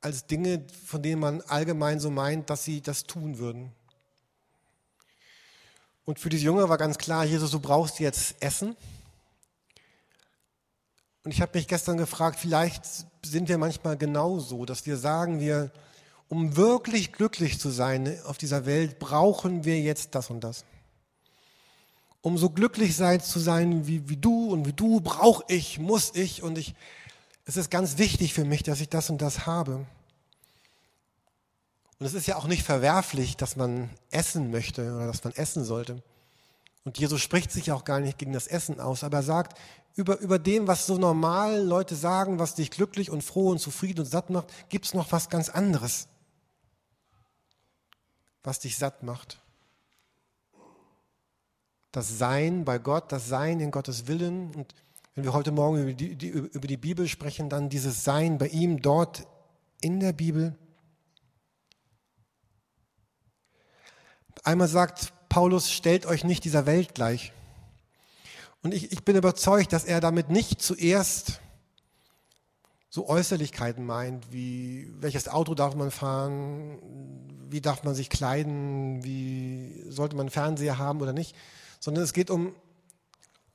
als 0.00 0.26
Dinge, 0.26 0.64
von 0.86 1.02
denen 1.02 1.20
man 1.20 1.40
allgemein 1.42 1.98
so 1.98 2.10
meint, 2.10 2.48
dass 2.48 2.64
sie 2.64 2.80
das 2.80 3.04
tun 3.04 3.38
würden. 3.38 3.72
Und 6.04 6.18
für 6.18 6.28
diese 6.28 6.44
Jünger 6.44 6.68
war 6.68 6.78
ganz 6.78 6.98
klar, 6.98 7.24
Jesus, 7.24 7.50
du 7.50 7.60
brauchst 7.60 7.98
jetzt 7.98 8.36
Essen. 8.40 8.76
Und 11.24 11.30
ich 11.30 11.40
habe 11.40 11.56
mich 11.56 11.66
gestern 11.66 11.96
gefragt, 11.96 12.38
vielleicht 12.38 12.84
sind 13.24 13.48
wir 13.48 13.56
manchmal 13.56 13.96
genauso, 13.96 14.66
dass 14.66 14.84
wir 14.84 14.98
sagen, 14.98 15.40
wir, 15.40 15.70
um 16.28 16.56
wirklich 16.56 17.12
glücklich 17.12 17.58
zu 17.58 17.70
sein 17.70 18.18
auf 18.26 18.36
dieser 18.36 18.66
Welt, 18.66 18.98
brauchen 18.98 19.64
wir 19.64 19.80
jetzt 19.80 20.14
das 20.14 20.28
und 20.28 20.44
das. 20.44 20.66
Um 22.20 22.36
so 22.36 22.50
glücklich 22.50 22.96
sein 22.96 23.22
zu 23.22 23.38
sein 23.38 23.86
wie, 23.86 24.08
wie 24.08 24.16
du 24.16 24.50
und 24.50 24.66
wie 24.66 24.72
du, 24.74 25.00
brauche 25.00 25.44
ich, 25.48 25.78
muss 25.78 26.14
ich 26.14 26.42
und 26.42 26.58
ich, 26.58 26.74
es 27.46 27.56
ist 27.56 27.70
ganz 27.70 27.96
wichtig 27.96 28.34
für 28.34 28.44
mich, 28.44 28.62
dass 28.62 28.80
ich 28.80 28.90
das 28.90 29.08
und 29.08 29.22
das 29.22 29.46
habe. 29.46 29.86
Und 31.98 32.06
es 32.06 32.14
ist 32.14 32.26
ja 32.26 32.36
auch 32.36 32.46
nicht 32.46 32.64
verwerflich, 32.64 33.36
dass 33.36 33.56
man 33.56 33.90
essen 34.10 34.50
möchte 34.50 34.94
oder 34.94 35.06
dass 35.06 35.22
man 35.24 35.32
essen 35.34 35.64
sollte. 35.64 36.02
Und 36.84 36.98
Jesus 36.98 37.20
spricht 37.20 37.50
sich 37.50 37.72
auch 37.72 37.84
gar 37.84 38.00
nicht 38.00 38.18
gegen 38.18 38.32
das 38.32 38.46
Essen 38.46 38.80
aus, 38.80 39.04
aber 39.04 39.18
er 39.18 39.22
sagt, 39.22 39.58
über, 39.96 40.18
über 40.18 40.38
dem, 40.38 40.66
was 40.66 40.86
so 40.86 40.98
normal 40.98 41.62
Leute 41.62 41.94
sagen, 41.94 42.38
was 42.38 42.56
dich 42.56 42.70
glücklich 42.70 43.10
und 43.10 43.22
froh 43.22 43.50
und 43.50 43.60
zufrieden 43.60 44.00
und 44.00 44.06
satt 44.06 44.28
macht, 44.28 44.48
gibt 44.68 44.86
es 44.86 44.94
noch 44.94 45.12
was 45.12 45.28
ganz 45.28 45.48
anderes, 45.48 46.08
was 48.42 48.58
dich 48.58 48.76
satt 48.76 49.02
macht. 49.02 49.40
Das 51.92 52.18
Sein 52.18 52.64
bei 52.64 52.78
Gott, 52.78 53.12
das 53.12 53.28
Sein 53.28 53.60
in 53.60 53.70
Gottes 53.70 54.08
Willen. 54.08 54.52
Und 54.54 54.74
wenn 55.14 55.22
wir 55.22 55.32
heute 55.32 55.52
Morgen 55.52 55.80
über 55.80 55.92
die, 55.92 56.16
die, 56.16 56.26
über 56.26 56.66
die 56.66 56.76
Bibel 56.76 57.06
sprechen, 57.06 57.48
dann 57.48 57.68
dieses 57.68 58.02
Sein 58.02 58.36
bei 58.36 58.48
ihm 58.48 58.82
dort 58.82 59.28
in 59.80 60.00
der 60.00 60.12
Bibel. 60.12 60.58
Einmal 64.44 64.68
sagt 64.68 65.14
Paulus, 65.30 65.72
stellt 65.72 66.04
euch 66.04 66.22
nicht 66.22 66.44
dieser 66.44 66.66
Welt 66.66 66.94
gleich. 66.94 67.32
Und 68.62 68.74
ich, 68.74 68.92
ich 68.92 69.02
bin 69.02 69.16
überzeugt, 69.16 69.72
dass 69.72 69.84
er 69.84 70.00
damit 70.00 70.28
nicht 70.28 70.60
zuerst 70.60 71.40
so 72.90 73.08
Äußerlichkeiten 73.08 73.84
meint, 73.84 74.30
wie 74.30 74.92
welches 75.00 75.28
Auto 75.28 75.54
darf 75.54 75.74
man 75.74 75.90
fahren, 75.90 76.78
wie 77.48 77.62
darf 77.62 77.84
man 77.84 77.94
sich 77.94 78.10
kleiden, 78.10 79.02
wie 79.02 79.82
sollte 79.88 80.14
man 80.14 80.28
Fernseher 80.28 80.76
haben 80.76 81.00
oder 81.00 81.14
nicht, 81.14 81.34
sondern 81.80 82.04
es 82.04 82.12
geht 82.12 82.30
um, 82.30 82.54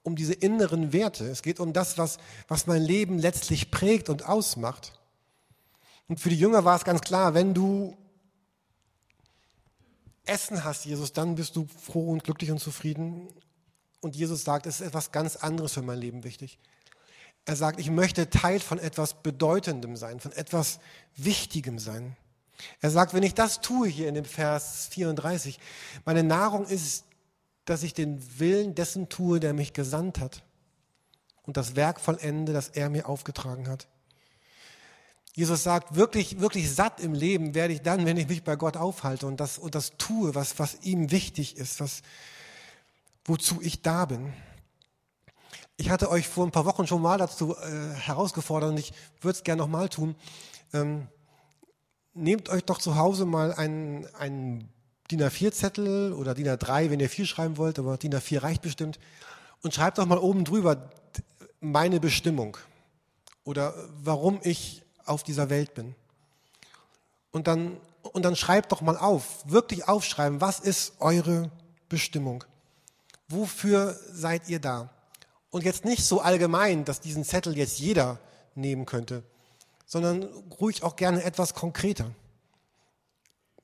um 0.01 0.15
diese 0.15 0.33
inneren 0.33 0.91
Werte. 0.91 1.25
Es 1.27 1.43
geht 1.43 1.59
um 1.59 1.71
das, 1.71 1.99
was, 1.99 2.17
was 2.47 2.65
mein 2.65 2.81
Leben 2.81 3.19
letztlich 3.19 3.69
prägt 3.69 4.09
und 4.09 4.27
ausmacht. 4.27 4.99
Und 6.07 6.19
für 6.19 6.29
die 6.29 6.39
Jünger 6.39 6.65
war 6.65 6.75
es 6.75 6.83
ganz 6.83 7.01
klar, 7.01 7.35
wenn 7.35 7.53
du 7.53 7.95
Essen 10.29 10.63
hast, 10.63 10.85
Jesus, 10.85 11.13
dann 11.13 11.35
bist 11.35 11.55
du 11.55 11.67
froh 11.81 12.11
und 12.11 12.23
glücklich 12.23 12.51
und 12.51 12.59
zufrieden. 12.59 13.27
Und 14.01 14.15
Jesus 14.15 14.43
sagt, 14.43 14.65
es 14.65 14.79
ist 14.79 14.87
etwas 14.87 15.11
ganz 15.11 15.35
anderes 15.35 15.73
für 15.73 15.81
mein 15.81 15.99
Leben 15.99 16.23
wichtig. 16.23 16.59
Er 17.45 17.55
sagt, 17.55 17.79
ich 17.79 17.89
möchte 17.89 18.29
Teil 18.29 18.59
von 18.59 18.79
etwas 18.79 19.21
Bedeutendem 19.21 19.95
sein, 19.95 20.19
von 20.19 20.31
etwas 20.33 20.79
Wichtigem 21.15 21.79
sein. 21.79 22.15
Er 22.81 22.91
sagt, 22.91 23.13
wenn 23.13 23.23
ich 23.23 23.33
das 23.33 23.61
tue 23.61 23.87
hier 23.87 24.07
in 24.07 24.15
dem 24.15 24.25
Vers 24.25 24.87
34, 24.91 25.59
meine 26.05 26.23
Nahrung 26.23 26.65
ist, 26.65 27.05
dass 27.65 27.83
ich 27.83 27.93
den 27.93 28.39
Willen 28.39 28.75
dessen 28.75 29.09
tue, 29.09 29.39
der 29.39 29.53
mich 29.53 29.73
gesandt 29.73 30.19
hat 30.19 30.43
und 31.43 31.57
das 31.57 31.75
Werk 31.75 31.99
vollende, 31.99 32.53
das 32.53 32.69
er 32.69 32.89
mir 32.89 33.07
aufgetragen 33.07 33.67
hat. 33.67 33.87
Jesus 35.39 35.63
sagt, 35.63 35.95
wirklich, 35.95 36.41
wirklich 36.41 36.69
satt 36.69 36.99
im 36.99 37.13
Leben 37.13 37.55
werde 37.55 37.73
ich 37.73 37.81
dann, 37.81 38.05
wenn 38.05 38.17
ich 38.17 38.27
mich 38.27 38.43
bei 38.43 38.57
Gott 38.57 38.75
aufhalte 38.75 39.25
und 39.25 39.39
das, 39.39 39.57
und 39.57 39.73
das 39.73 39.93
tue, 39.97 40.35
was, 40.35 40.59
was 40.59 40.81
ihm 40.81 41.11
wichtig 41.11 41.55
ist, 41.55 41.79
was, 41.79 42.01
wozu 43.23 43.61
ich 43.61 43.81
da 43.81 44.03
bin. 44.03 44.33
Ich 45.77 45.91
hatte 45.91 46.09
euch 46.09 46.27
vor 46.27 46.45
ein 46.45 46.51
paar 46.51 46.65
Wochen 46.65 46.87
schon 46.87 47.01
mal 47.01 47.17
dazu 47.17 47.55
äh, 47.55 47.93
herausgefordert 47.93 48.71
und 48.71 48.79
ich 48.79 48.91
würde 49.21 49.37
es 49.37 49.45
gerne 49.45 49.61
nochmal 49.61 49.87
tun. 49.87 50.13
Ähm, 50.73 51.07
nehmt 52.13 52.49
euch 52.49 52.65
doch 52.65 52.79
zu 52.79 52.97
Hause 52.97 53.23
mal 53.23 53.53
einen, 53.53 54.13
einen 54.15 54.67
DIN 55.09 55.21
A4-Zettel 55.21 56.11
oder 56.11 56.33
DIN 56.33 56.49
A3, 56.49 56.89
wenn 56.89 56.99
ihr 56.99 57.09
viel 57.09 57.25
schreiben 57.25 57.55
wollt, 57.55 57.79
aber 57.79 57.95
DIN 57.95 58.13
A4 58.13 58.43
reicht 58.43 58.61
bestimmt. 58.61 58.99
Und 59.61 59.73
schreibt 59.73 59.99
doch 59.99 60.05
mal 60.05 60.17
oben 60.17 60.43
drüber 60.43 60.89
meine 61.61 62.01
Bestimmung 62.01 62.57
oder 63.45 63.73
warum 64.03 64.41
ich 64.43 64.83
auf 65.09 65.23
dieser 65.23 65.49
Welt 65.49 65.73
bin. 65.73 65.95
Und 67.31 67.47
dann, 67.47 67.77
und 68.01 68.23
dann 68.23 68.35
schreibt 68.35 68.71
doch 68.71 68.81
mal 68.81 68.97
auf, 68.97 69.43
wirklich 69.45 69.87
aufschreiben, 69.87 70.41
was 70.41 70.59
ist 70.59 70.93
eure 70.99 71.51
Bestimmung? 71.89 72.43
Wofür 73.27 73.99
seid 74.11 74.49
ihr 74.49 74.59
da? 74.59 74.89
Und 75.51 75.63
jetzt 75.63 75.85
nicht 75.85 76.03
so 76.03 76.21
allgemein, 76.21 76.85
dass 76.85 77.01
diesen 77.01 77.23
Zettel 77.23 77.57
jetzt 77.57 77.79
jeder 77.79 78.19
nehmen 78.55 78.85
könnte, 78.85 79.23
sondern 79.85 80.23
ruhig 80.59 80.83
auch 80.83 80.95
gerne 80.95 81.23
etwas 81.23 81.53
konkreter. 81.53 82.11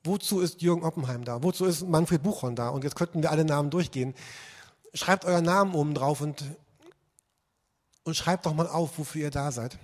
Wozu 0.03 0.39
ist 0.39 0.61
Jürgen 0.61 0.83
Oppenheim 0.83 1.23
da? 1.23 1.41
Wozu 1.41 1.65
ist 1.65 1.87
Manfred 1.87 2.21
Buchhorn 2.21 2.55
da? 2.55 2.69
Und 2.69 2.83
jetzt 2.83 2.95
könnten 2.95 3.23
wir 3.23 3.31
alle 3.31 3.45
Namen 3.45 3.71
durchgehen. 3.71 4.13
Schreibt 4.93 5.25
euren 5.25 5.45
Namen 5.45 5.73
oben 5.73 5.95
drauf 5.95 6.21
und, 6.21 6.43
und 8.03 8.15
schreibt 8.15 8.45
doch 8.45 8.53
mal 8.53 8.67
auf, 8.67 8.97
wofür 8.99 9.23
ihr 9.23 9.31
da 9.31 9.51
seid. 9.51 9.77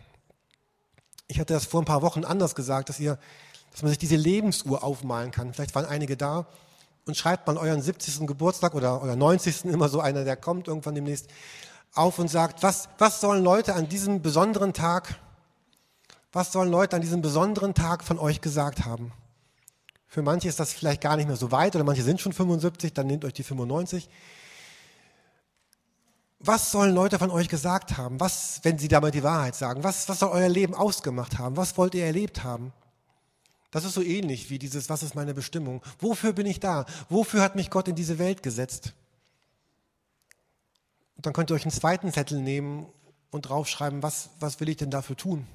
Ich 1.28 1.40
hatte 1.40 1.54
das 1.54 1.66
vor 1.66 1.82
ein 1.82 1.86
paar 1.86 2.02
Wochen 2.02 2.26
anders 2.26 2.56
gesagt, 2.56 2.90
dass 2.90 3.00
ihr, 3.00 3.18
dass 3.72 3.82
man 3.82 3.90
sich 3.90 3.98
diese 3.98 4.16
Lebensuhr 4.16 4.84
aufmalen 4.84 5.32
kann. 5.32 5.54
Vielleicht 5.54 5.76
waren 5.76 5.86
einige 5.86 6.18
da 6.18 6.46
und 7.06 7.18
schreibt 7.18 7.48
mal 7.48 7.58
euren 7.58 7.82
70. 7.82 8.28
Geburtstag 8.28 8.74
oder 8.74 9.02
euer 9.02 9.16
90. 9.16 9.66
immer 9.66 9.90
so 9.90 10.02
einer, 10.02 10.24
der 10.24 10.36
kommt 10.36 10.68
irgendwann 10.68 10.96
demnächst 10.96 11.28
auf 11.94 12.20
und 12.20 12.30
sagt, 12.30 12.64
was, 12.64 12.90
was 12.98 13.22
sollen 13.22 13.44
Leute 13.44 13.74
an 13.74 13.90
diesem 13.90 14.22
besonderen 14.22 14.74
Tag, 14.74 15.16
was 16.32 16.52
sollen 16.52 16.70
Leute 16.70 16.96
an 16.96 17.02
diesem 17.02 17.22
besonderen 17.22 17.74
Tag 17.74 18.04
von 18.04 18.20
euch 18.20 18.42
gesagt 18.42 18.86
haben? 18.86 19.12
Für 20.08 20.22
manche 20.22 20.50
ist 20.50 20.60
das 20.60 20.74
vielleicht 20.74 21.02
gar 21.02 21.16
nicht 21.16 21.28
mehr 21.28 21.38
so 21.38 21.52
weit 21.52 21.76
oder 21.76 21.84
manche 21.84 22.04
sind 22.04 22.20
schon 22.20 22.34
75, 22.34 22.94
dann 22.94 23.08
nehmt 23.08 23.26
euch 23.26 23.34
die 23.34 23.44
95. 23.44 24.10
Was 26.44 26.72
sollen 26.72 26.96
Leute 26.96 27.20
von 27.20 27.30
euch 27.30 27.50
gesagt 27.50 27.98
haben? 27.98 28.20
Was, 28.20 28.62
wenn 28.64 28.80
sie 28.80 28.88
damit 28.88 29.14
die 29.14 29.24
Wahrheit 29.24 29.56
sagen? 29.56 29.84
Was, 29.84 30.10
was 30.10 30.20
soll 30.20 30.32
euer 30.32 30.50
Leben 30.50 30.74
ausgemacht 30.74 31.38
haben? 31.38 31.56
Was 31.56 31.78
wollt 31.78 31.94
ihr 31.94 32.06
erlebt 32.06 32.44
haben? 32.44 32.74
Das 33.70 33.86
ist 33.86 33.94
so 33.94 34.02
ähnlich 34.02 34.50
wie 34.50 34.60
dieses, 34.60 34.90
was 34.90 35.04
ist 35.04 35.16
meine 35.16 35.34
Bestimmung? 35.34 35.82
Wofür 36.00 36.34
bin 36.34 36.46
ich 36.46 36.60
da? 36.60 36.86
Wofür 37.10 37.42
hat 37.42 37.56
mich 37.56 37.70
Gott 37.70 37.88
in 37.88 37.96
diese 37.96 38.18
Welt 38.18 38.44
gesetzt? 38.44 38.94
Und 41.16 41.26
dann 41.26 41.34
könnt 41.34 41.52
ihr 41.52 41.54
euch 41.54 41.64
einen 41.64 41.72
zweiten 41.72 42.12
Zettel 42.12 42.42
nehmen 42.42 42.88
und 43.30 43.44
draufschreiben, 43.44 44.02
was, 44.02 44.30
was 44.40 44.60
will 44.60 44.70
ich 44.70 44.78
denn 44.78 44.90
dafür 44.90 45.16
tun? 45.16 45.46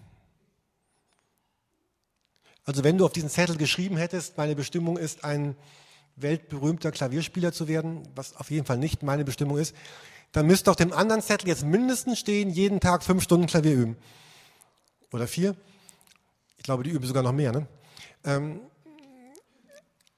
Also 2.65 2.85
wenn 2.85 2.97
du 2.97 3.05
auf 3.05 3.13
diesen 3.13 3.29
Zettel 3.29 3.57
geschrieben 3.57 3.97
hättest, 3.97 4.39
meine 4.39 4.55
Bestimmung 4.55 4.97
ist, 4.97 5.25
ein 5.25 5.57
weltberühmter 6.17 6.93
Klavierspieler 6.93 7.53
zu 7.53 7.69
werden, 7.69 8.09
was 8.15 8.37
auf 8.37 8.51
jeden 8.51 8.65
Fall 8.65 8.79
nicht 8.79 9.03
meine 9.03 9.25
Bestimmung 9.25 9.59
ist, 9.59 9.75
dann 10.33 10.47
müsste 10.47 10.71
auf 10.71 10.77
dem 10.77 10.93
anderen 10.93 11.23
Zettel 11.23 11.49
jetzt 11.49 11.65
mindestens 11.65 12.19
stehen, 12.19 12.51
jeden 12.51 12.81
Tag 12.81 13.03
fünf 13.03 13.23
Stunden 13.23 13.47
Klavier 13.47 13.75
üben. 13.75 13.97
Oder 15.13 15.27
vier. 15.27 15.57
Ich 16.57 16.65
glaube, 16.65 16.83
die 16.83 16.91
üben 16.91 17.07
sogar 17.07 17.23
noch 17.23 17.33
mehr. 17.33 17.53
Ne? 17.53 17.67
Ähm, 18.25 18.61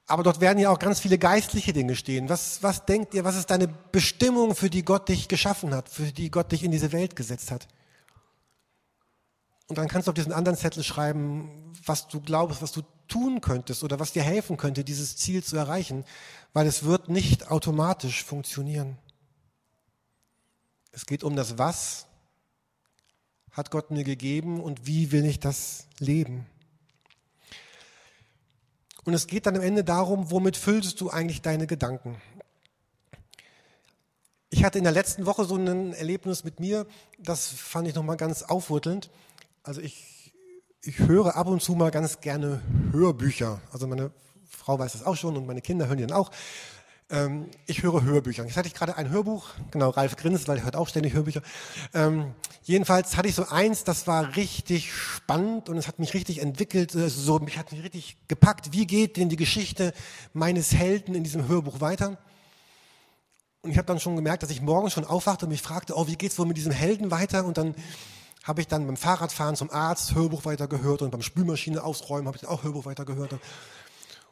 aber 0.07 0.23
dort 0.23 0.41
werden 0.41 0.57
ja 0.57 0.71
auch 0.71 0.79
ganz 0.79 0.99
viele 0.99 1.19
geistliche 1.19 1.71
Dinge 1.71 1.95
stehen. 1.95 2.29
Was, 2.29 2.63
was 2.63 2.85
denkt 2.85 3.13
ihr, 3.13 3.23
was 3.23 3.35
ist 3.35 3.51
deine 3.51 3.67
Bestimmung, 3.67 4.55
für 4.55 4.71
die 4.71 4.83
Gott 4.83 5.07
dich 5.07 5.27
geschaffen 5.27 5.75
hat, 5.75 5.87
für 5.87 6.11
die 6.11 6.31
Gott 6.31 6.51
dich 6.51 6.63
in 6.63 6.71
diese 6.71 6.91
Welt 6.91 7.15
gesetzt 7.15 7.51
hat? 7.51 7.67
Und 9.67 9.77
dann 9.77 9.87
kannst 9.87 10.07
du 10.07 10.11
auf 10.11 10.15
diesen 10.15 10.33
anderen 10.33 10.57
Zettel 10.57 10.83
schreiben, 10.83 11.71
was 11.85 12.07
du 12.07 12.21
glaubst, 12.21 12.63
was 12.63 12.71
du 12.71 12.81
tun 13.07 13.39
könntest 13.39 13.83
oder 13.83 13.99
was 13.99 14.11
dir 14.11 14.23
helfen 14.23 14.57
könnte, 14.57 14.83
dieses 14.83 15.15
Ziel 15.15 15.43
zu 15.43 15.55
erreichen, 15.57 16.05
weil 16.53 16.65
es 16.65 16.83
wird 16.83 17.09
nicht 17.09 17.51
automatisch 17.51 18.23
funktionieren. 18.23 18.97
Es 20.99 21.05
geht 21.05 21.23
um 21.23 21.37
das 21.37 21.57
Was 21.57 22.07
hat 23.53 23.71
Gott 23.71 23.89
mir 23.89 24.03
gegeben 24.03 24.59
und 24.59 24.85
wie 24.85 25.13
will 25.13 25.23
ich 25.23 25.39
das 25.39 25.87
leben. 25.97 26.45
Und 29.05 29.13
es 29.13 29.25
geht 29.25 29.45
dann 29.45 29.55
am 29.55 29.61
Ende 29.61 29.85
darum, 29.85 30.29
womit 30.29 30.57
füllst 30.57 30.99
du 30.99 31.09
eigentlich 31.09 31.41
deine 31.41 31.67
Gedanken? 31.67 32.21
Ich 34.49 34.65
hatte 34.65 34.77
in 34.77 34.83
der 34.83 34.91
letzten 34.91 35.25
Woche 35.25 35.45
so 35.45 35.55
ein 35.55 35.93
Erlebnis 35.93 36.43
mit 36.43 36.59
mir, 36.59 36.85
das 37.17 37.47
fand 37.47 37.87
ich 37.87 37.95
nochmal 37.95 38.17
ganz 38.17 38.43
aufrüttelnd. 38.43 39.09
Also 39.63 39.79
ich, 39.79 40.33
ich 40.83 40.99
höre 40.99 41.37
ab 41.37 41.47
und 41.47 41.61
zu 41.61 41.75
mal 41.75 41.91
ganz 41.91 42.19
gerne 42.19 42.61
Hörbücher. 42.91 43.61
Also 43.71 43.87
meine 43.87 44.11
Frau 44.49 44.77
weiß 44.77 44.91
das 44.91 45.05
auch 45.05 45.15
schon 45.15 45.37
und 45.37 45.47
meine 45.47 45.61
Kinder 45.61 45.87
hören 45.87 45.97
die 45.97 46.05
dann 46.05 46.17
auch. 46.17 46.29
Ähm, 47.11 47.49
ich 47.65 47.81
höre 47.81 48.03
Hörbücher. 48.03 48.43
Jetzt 48.45 48.55
hatte 48.55 48.67
ich 48.67 48.75
gerade 48.75 48.95
ein 48.95 49.09
Hörbuch, 49.09 49.47
genau, 49.71 49.89
Ralf 49.89 50.15
grinst, 50.15 50.47
weil 50.47 50.57
er 50.57 50.63
hört 50.63 50.75
auch 50.75 50.87
ständig 50.87 51.13
Hörbücher. 51.13 51.41
Ähm, 51.93 52.35
jedenfalls 52.63 53.17
hatte 53.17 53.27
ich 53.27 53.35
so 53.35 53.47
eins, 53.47 53.83
das 53.83 54.05
war 54.05 54.35
richtig 54.35 54.93
spannend 54.93 55.69
und 55.69 55.77
es 55.77 55.87
hat 55.87 55.97
mich 55.97 56.13
richtig 56.13 56.39
entwickelt, 56.39 56.95
also 56.95 57.19
so, 57.19 57.39
mich 57.39 57.57
hat 57.57 57.71
mich 57.71 57.83
richtig 57.83 58.17
gepackt. 58.27 58.73
Wie 58.73 58.85
geht 58.85 59.17
denn 59.17 59.29
die 59.29 59.37
Geschichte 59.37 59.93
meines 60.33 60.73
Helden 60.73 61.15
in 61.15 61.23
diesem 61.23 61.47
Hörbuch 61.47 61.81
weiter? 61.81 62.19
Und 63.61 63.71
ich 63.71 63.77
habe 63.77 63.87
dann 63.87 63.99
schon 63.99 64.15
gemerkt, 64.15 64.43
dass 64.43 64.51
ich 64.51 64.61
morgens 64.61 64.93
schon 64.93 65.03
aufwachte 65.03 65.45
und 65.45 65.51
mich 65.51 65.63
fragte, 65.63 65.97
oh, 65.97 66.07
wie 66.07 66.15
geht's 66.15 66.37
wohl 66.37 66.45
mit 66.45 66.57
diesem 66.57 66.71
Helden 66.71 67.09
weiter? 67.09 67.43
Und 67.43 67.57
dann 67.57 67.73
habe 68.43 68.61
ich 68.61 68.67
dann 68.67 68.85
beim 68.85 68.97
Fahrradfahren 68.97 69.55
zum 69.55 69.71
Arzt 69.71 70.13
Hörbuch 70.13 70.45
weitergehört 70.45 71.01
und 71.01 71.09
beim 71.09 71.23
Spülmaschine 71.23 71.83
ausräumen 71.83 72.27
habe 72.27 72.37
ich 72.37 72.47
auch 72.47 72.63
Hörbuch 72.63 72.85
weitergehört. 72.85 73.33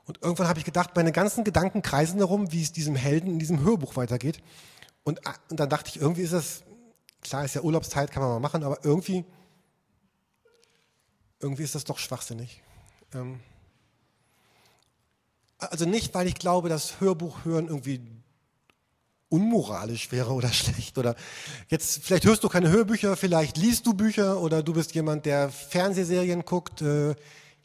Und 0.07 0.23
irgendwann 0.23 0.47
habe 0.47 0.57
ich 0.57 0.65
gedacht, 0.65 0.95
meine 0.95 1.11
ganzen 1.11 1.43
Gedanken 1.43 1.81
kreisen 1.81 2.19
darum, 2.19 2.51
wie 2.53 2.63
es 2.63 2.71
diesem 2.71 2.95
Helden 2.95 3.29
in 3.29 3.39
diesem 3.39 3.59
Hörbuch 3.59 3.97
weitergeht. 3.97 4.39
Und, 5.03 5.27
ah, 5.27 5.35
und 5.49 5.59
dann 5.59 5.69
dachte 5.69 5.89
ich, 5.89 6.01
irgendwie 6.01 6.21
ist 6.21 6.33
das, 6.33 6.63
klar 7.21 7.43
ist 7.43 7.55
ja 7.55 7.61
Urlaubszeit, 7.61 8.09
kann 8.09 8.23
man 8.23 8.31
mal 8.31 8.39
machen, 8.39 8.63
aber 8.63 8.83
irgendwie, 8.85 9.25
irgendwie 11.41 11.63
ist 11.63 11.75
das 11.75 11.83
doch 11.83 11.99
schwachsinnig. 11.99 12.63
Ähm, 13.13 13.41
also 15.57 15.85
nicht, 15.85 16.13
weil 16.13 16.27
ich 16.27 16.35
glaube, 16.35 16.69
dass 16.69 17.01
Hörbuch 17.01 17.43
hören 17.43 17.67
irgendwie 17.67 18.01
unmoralisch 19.27 20.09
wäre 20.13 20.31
oder 20.31 20.47
schlecht 20.53 20.97
oder 20.97 21.15
jetzt 21.67 22.01
vielleicht 22.01 22.23
hörst 22.23 22.45
du 22.45 22.49
keine 22.49 22.69
Hörbücher, 22.69 23.17
vielleicht 23.17 23.57
liest 23.57 23.85
du 23.85 23.93
Bücher 23.93 24.39
oder 24.39 24.63
du 24.63 24.71
bist 24.71 24.95
jemand, 24.95 25.25
der 25.25 25.49
Fernsehserien 25.49 26.45
guckt. 26.45 26.81
Äh, 26.81 27.15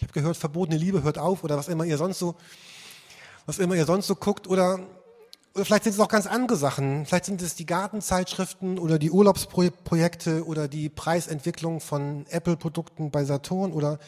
ich 0.02 0.08
habe 0.08 0.20
gehört, 0.20 0.36
verbotene 0.36 0.76
Liebe 0.76 1.04
hört 1.04 1.16
auf 1.16 1.44
oder 1.44 1.56
was 1.56 1.68
immer 1.68 1.84
ihr 1.84 1.96
sonst 1.96 2.18
so, 2.18 2.34
was 3.46 3.60
immer 3.60 3.76
ihr 3.76 3.86
sonst 3.86 4.08
so 4.08 4.16
guckt 4.16 4.48
oder, 4.48 4.80
oder 5.54 5.64
vielleicht 5.64 5.84
sind 5.84 5.92
es 5.92 6.00
auch 6.00 6.08
ganz 6.08 6.26
andere 6.26 6.58
Sachen. 6.58 7.06
Vielleicht 7.06 7.26
sind 7.26 7.40
es 7.40 7.54
die 7.54 7.66
Gartenzeitschriften 7.66 8.80
oder 8.80 8.98
die 8.98 9.12
Urlaubsprojekte 9.12 10.44
oder 10.44 10.66
die 10.66 10.88
Preisentwicklung 10.88 11.80
von 11.80 12.26
Apple-Produkten 12.30 13.12
bei 13.12 13.24
Saturn 13.24 13.72
oder 13.72 14.00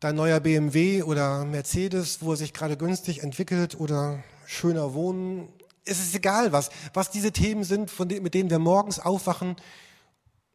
dein 0.00 0.14
neuer 0.14 0.40
BMW 0.40 1.02
oder 1.02 1.44
Mercedes, 1.44 2.22
wo 2.22 2.30
er 2.30 2.36
sich 2.38 2.54
gerade 2.54 2.78
günstig 2.78 3.22
entwickelt 3.22 3.78
oder 3.78 4.24
schöner 4.46 4.94
Wohnen. 4.94 5.52
Es 5.84 6.00
ist 6.00 6.14
egal, 6.14 6.52
was, 6.52 6.70
was 6.94 7.10
diese 7.10 7.32
Themen 7.32 7.64
sind, 7.64 7.90
von 7.90 8.08
denen, 8.08 8.22
mit 8.22 8.32
denen 8.32 8.48
wir 8.48 8.60
morgens 8.60 8.98
aufwachen 8.98 9.56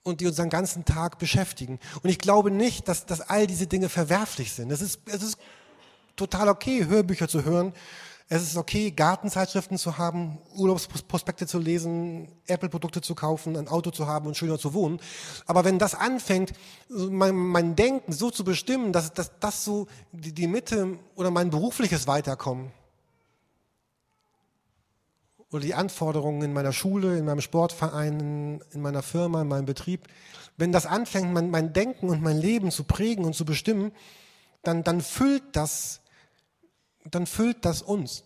und 0.06 0.22
die 0.22 0.28
unseren 0.28 0.50
ganzen 0.50 0.86
Tag 0.86 1.18
beschäftigen. 1.18 1.80
Und 2.04 2.10
ich 2.10 2.20
glaube 2.20 2.52
nicht, 2.52 2.88
dass, 2.88 3.06
dass 3.06 3.22
all 3.22 3.48
diese 3.48 3.66
Dinge 3.66 3.90
verwerflich 3.90 4.54
sind. 4.54 4.72
Es 4.72 4.82
ist, 4.82 5.02
es 5.08 5.24
ist 5.24 5.38
total 6.16 6.48
okay, 6.48 6.86
Hörbücher 6.86 7.28
zu 7.28 7.44
hören. 7.44 7.74
Es 8.30 8.44
ist 8.44 8.56
okay, 8.56 8.92
Gartenzeitschriften 8.92 9.78
zu 9.78 9.98
haben, 9.98 10.38
Urlaubsprospekte 10.56 11.46
zu 11.46 11.60
lesen, 11.60 12.28
Apple-Produkte 12.48 13.02
zu 13.02 13.14
kaufen, 13.14 13.58
ein 13.58 13.68
Auto 13.68 13.92
zu 13.92 14.08
haben 14.08 14.28
und 14.28 14.38
schöner 14.38 14.58
zu 14.58 14.74
wohnen. 14.74 15.00
Aber 15.48 15.64
wenn 15.64 15.78
das 15.78 15.94
anfängt, 15.94 16.54
mein, 16.90 17.36
mein 17.36 17.76
Denken 17.76 18.12
so 18.14 18.32
zu 18.32 18.44
bestimmen, 18.44 18.94
dass, 18.94 19.14
dass 19.14 19.32
das 19.40 19.66
so 19.66 19.88
die, 20.12 20.34
die 20.34 20.48
Mitte 20.48 21.00
oder 21.16 21.30
mein 21.30 21.50
berufliches 21.50 22.08
Weiterkommen 22.08 22.72
oder 25.52 25.62
die 25.62 25.76
Anforderungen 25.76 26.42
in 26.42 26.54
meiner 26.54 26.74
Schule, 26.74 27.18
in 27.18 27.26
meinem 27.26 27.42
Sportverein, 27.42 28.62
in 28.72 28.82
meiner 28.82 29.04
Firma, 29.04 29.42
in 29.42 29.48
meinem 29.48 29.66
Betrieb, 29.66 30.08
wenn 30.58 30.72
das 30.72 30.86
anfängt, 30.86 31.34
mein, 31.34 31.50
mein 31.50 31.74
Denken 31.74 32.10
und 32.10 32.22
mein 32.22 32.38
Leben 32.38 32.72
zu 32.72 32.84
prägen 32.84 33.26
und 33.26 33.36
zu 33.36 33.46
bestimmen, 33.46 33.92
dann, 34.64 34.84
dann 34.84 35.02
füllt 35.02 35.44
das, 35.54 36.02
dann 37.06 37.28
füllt 37.28 37.66
das 37.66 37.82
uns. 37.82 38.24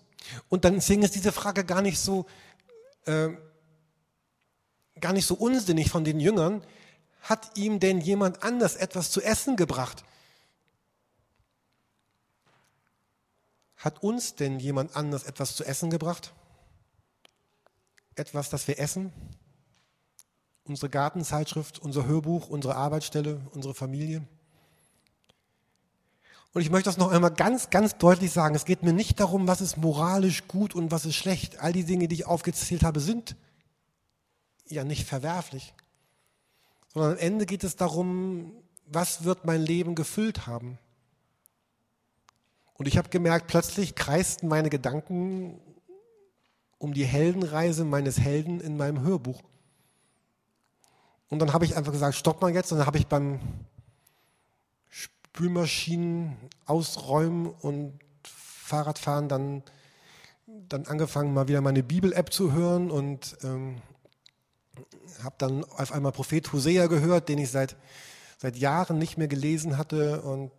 Und 0.48 0.66
dann 0.66 0.76
deswegen 0.76 1.04
ist 1.04 1.16
diese 1.16 1.32
Frage 1.32 1.66
gar 1.66 1.82
nicht 1.82 2.00
so, 2.00 2.26
äh, 3.06 3.30
gar 5.00 5.14
nicht 5.14 5.26
so 5.26 5.36
unsinnig 5.36 5.90
von 5.90 6.04
den 6.04 6.20
Jüngern. 6.20 6.64
Hat 7.22 7.58
ihm 7.58 7.80
denn 7.80 8.00
jemand 8.00 8.44
anders 8.44 8.76
etwas 8.76 9.12
zu 9.12 9.22
essen 9.22 9.56
gebracht? 9.56 10.04
Hat 13.76 14.04
uns 14.04 14.36
denn 14.36 14.60
jemand 14.60 14.96
anders 14.96 15.24
etwas 15.24 15.56
zu 15.56 15.64
essen 15.64 15.90
gebracht? 15.90 16.34
Etwas, 18.20 18.50
das 18.50 18.68
wir 18.68 18.80
essen, 18.80 19.12
unsere 20.64 20.90
Gartenzeitschrift, 20.90 21.80
unser 21.80 22.06
Hörbuch, 22.06 22.50
unsere 22.50 22.76
Arbeitsstelle, 22.76 23.42
unsere 23.54 23.74
Familie. 23.74 24.22
Und 26.54 26.62
ich 26.62 26.72
möchte 26.72 26.90
das 26.90 26.98
noch 26.98 27.12
einmal 27.12 27.32
ganz, 27.32 27.70
ganz 27.70 27.98
deutlich 27.98 28.32
sagen. 28.32 28.56
Es 28.56 28.66
geht 28.66 28.84
mir 28.84 28.94
nicht 28.94 29.20
darum, 29.20 29.48
was 29.48 29.62
ist 29.62 29.78
moralisch 29.78 30.48
gut 30.48 30.74
und 30.74 30.92
was 30.92 31.06
ist 31.06 31.16
schlecht. 31.16 31.60
All 31.60 31.74
die 31.74 31.84
Dinge, 31.84 32.08
die 32.08 32.16
ich 32.16 32.26
aufgezählt 32.26 32.84
habe, 32.84 33.00
sind 33.00 33.36
ja 34.66 34.84
nicht 34.84 35.08
verwerflich. 35.08 35.74
Sondern 36.92 37.14
am 37.14 37.18
Ende 37.18 37.46
geht 37.46 37.64
es 37.64 37.76
darum, 37.76 38.52
was 38.86 39.24
wird 39.24 39.46
mein 39.46 39.62
Leben 39.62 39.94
gefüllt 39.94 40.48
haben. 40.48 40.80
Und 42.74 42.88
ich 42.88 42.98
habe 42.98 43.10
gemerkt, 43.10 43.48
plötzlich 43.48 43.94
kreisten 43.94 44.48
meine 44.48 44.70
Gedanken 44.70 45.60
um 46.80 46.94
die 46.94 47.06
Heldenreise 47.06 47.86
meines 47.86 48.20
Helden 48.20 48.60
in 48.60 48.78
meinem 48.78 49.02
Hörbuch. 49.02 49.44
Und 51.30 51.40
dann 51.40 51.54
habe 51.54 51.66
ich 51.66 51.78
einfach 51.78 51.92
gesagt, 51.92 52.16
stopp 52.16 52.42
mal 52.42 52.52
jetzt. 52.52 52.72
Und 52.72 52.80
dann 52.80 52.88
habe 52.88 52.98
ich 52.98 53.06
beim 53.06 53.40
Spülmaschinen 54.90 56.36
ausräumen 56.66 57.48
und 57.48 58.00
Fahrradfahren 58.24 59.30
dann, 59.30 59.64
dann 60.48 60.86
angefangen, 60.86 61.34
mal 61.34 61.48
wieder 61.48 61.62
meine 61.62 61.84
Bibel-App 61.84 62.34
zu 62.34 62.54
hören 62.54 62.90
und 62.90 63.38
ähm, 63.44 63.82
habe 65.24 65.36
dann 65.38 65.64
auf 65.66 65.92
einmal 65.92 66.12
Prophet 66.12 66.52
Hosea 66.52 66.88
gehört, 66.88 67.30
den 67.30 67.40
ich 67.40 67.52
seit, 67.52 67.76
seit 68.38 68.56
Jahren 68.56 68.98
nicht 68.98 69.18
mehr 69.18 69.28
gelesen 69.28 69.78
hatte 69.78 70.22
und 70.22 70.52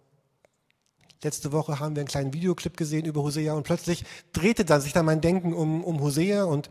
Letzte 1.23 1.53
Woche 1.53 1.81
haben 1.81 1.97
wir 1.97 2.01
einen 2.01 2.09
kleinen 2.09 2.33
Videoclip 2.33 2.77
gesehen 2.77 3.05
über 3.05 3.23
Hosea 3.23 3.53
und 3.53 3.65
plötzlich 3.65 4.05
drehte 4.33 4.65
dann 4.65 4.81
sich 4.81 4.93
dann 4.93 5.05
mein 5.05 5.21
Denken 5.21 5.53
um, 5.53 5.85
um 5.85 6.01
Hosea 6.01 6.45
und 6.45 6.71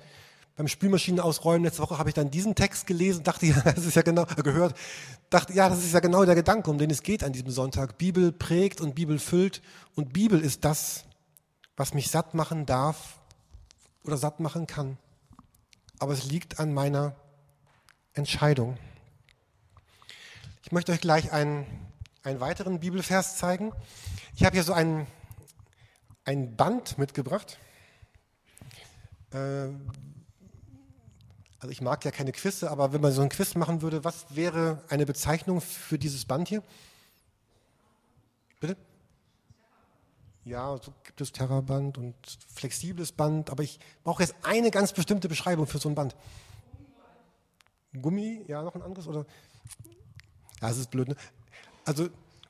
beim 0.59 0.67
Spülmaschinen 0.67 1.21
ausräumen 1.21 1.63
letzte 1.63 1.81
Woche 1.83 1.97
habe 1.97 2.09
ich 2.09 2.15
dann 2.15 2.31
diesen 2.31 2.53
Text 2.53 2.85
gelesen, 2.85 3.23
dachte 3.23 3.45
ja, 3.45 3.61
das 3.63 3.85
ist 3.85 3.95
ja 3.95 4.01
genau 4.01 4.23
äh, 4.23 4.41
gehört, 4.41 4.75
dachte 5.29 5.53
ja, 5.53 5.69
das 5.69 5.79
ist 5.79 5.93
ja 5.93 6.01
genau 6.01 6.25
der 6.25 6.35
Gedanke, 6.35 6.69
um 6.69 6.77
den 6.77 6.89
es 6.89 7.01
geht 7.01 7.23
an 7.23 7.31
diesem 7.31 7.49
Sonntag. 7.49 7.97
Bibel 7.97 8.33
prägt 8.33 8.81
und 8.81 8.93
Bibel 8.93 9.19
füllt 9.19 9.61
und 9.95 10.11
Bibel 10.11 10.41
ist 10.41 10.65
das, 10.65 11.05
was 11.77 11.93
mich 11.93 12.09
satt 12.09 12.33
machen 12.33 12.65
darf 12.65 13.19
oder 14.03 14.17
satt 14.17 14.41
machen 14.41 14.67
kann. 14.67 14.97
Aber 15.97 16.11
es 16.11 16.25
liegt 16.25 16.59
an 16.59 16.73
meiner 16.73 17.15
Entscheidung. 18.13 18.77
Ich 20.63 20.73
möchte 20.73 20.91
euch 20.91 20.99
gleich 20.99 21.31
einen, 21.31 21.65
einen 22.23 22.41
weiteren 22.41 22.81
Bibelvers 22.81 23.37
zeigen. 23.37 23.71
Ich 24.39 24.45
habe 24.45 24.55
hier 24.55 24.63
so 24.63 24.71
ein, 24.71 25.05
ein 26.23 26.55
Band 26.55 26.97
mitgebracht. 26.97 27.59
Äh, 29.33 29.67
also 31.59 31.69
ich 31.69 31.81
mag 31.81 32.05
ja 32.05 32.11
keine 32.11 32.31
Quizze, 32.31 32.71
aber 32.71 32.93
wenn 32.93 33.01
man 33.01 33.11
so 33.11 33.21
ein 33.21 33.27
Quiz 33.27 33.55
machen 33.55 33.81
würde, 33.81 34.05
was 34.05 34.33
wäre 34.33 34.81
eine 34.87 35.05
Bezeichnung 35.05 35.59
für 35.59 35.99
dieses 35.99 36.23
Band 36.23 36.47
hier? 36.47 36.63
Bitte? 38.61 38.77
Ja, 40.45 40.77
so 40.81 40.93
gibt 41.03 41.19
es 41.19 41.33
Terraband 41.33 41.97
und 41.97 42.15
flexibles 42.47 43.11
Band, 43.11 43.49
aber 43.49 43.63
ich 43.63 43.77
brauche 44.05 44.23
jetzt 44.23 44.35
eine 44.43 44.71
ganz 44.71 44.93
bestimmte 44.93 45.27
Beschreibung 45.27 45.67
für 45.67 45.79
so 45.79 45.89
ein 45.89 45.95
Band. 45.95 46.15
Gummi, 48.01 48.45
ja, 48.47 48.61
noch 48.61 48.75
ein 48.75 48.83
anderes 48.83 49.05
oder? 49.05 49.25
Ja, 50.61 50.69
es 50.69 50.77
ist 50.77 50.91
blöd. 50.91 51.09
Ne? 51.09 51.17
Also 51.83 52.07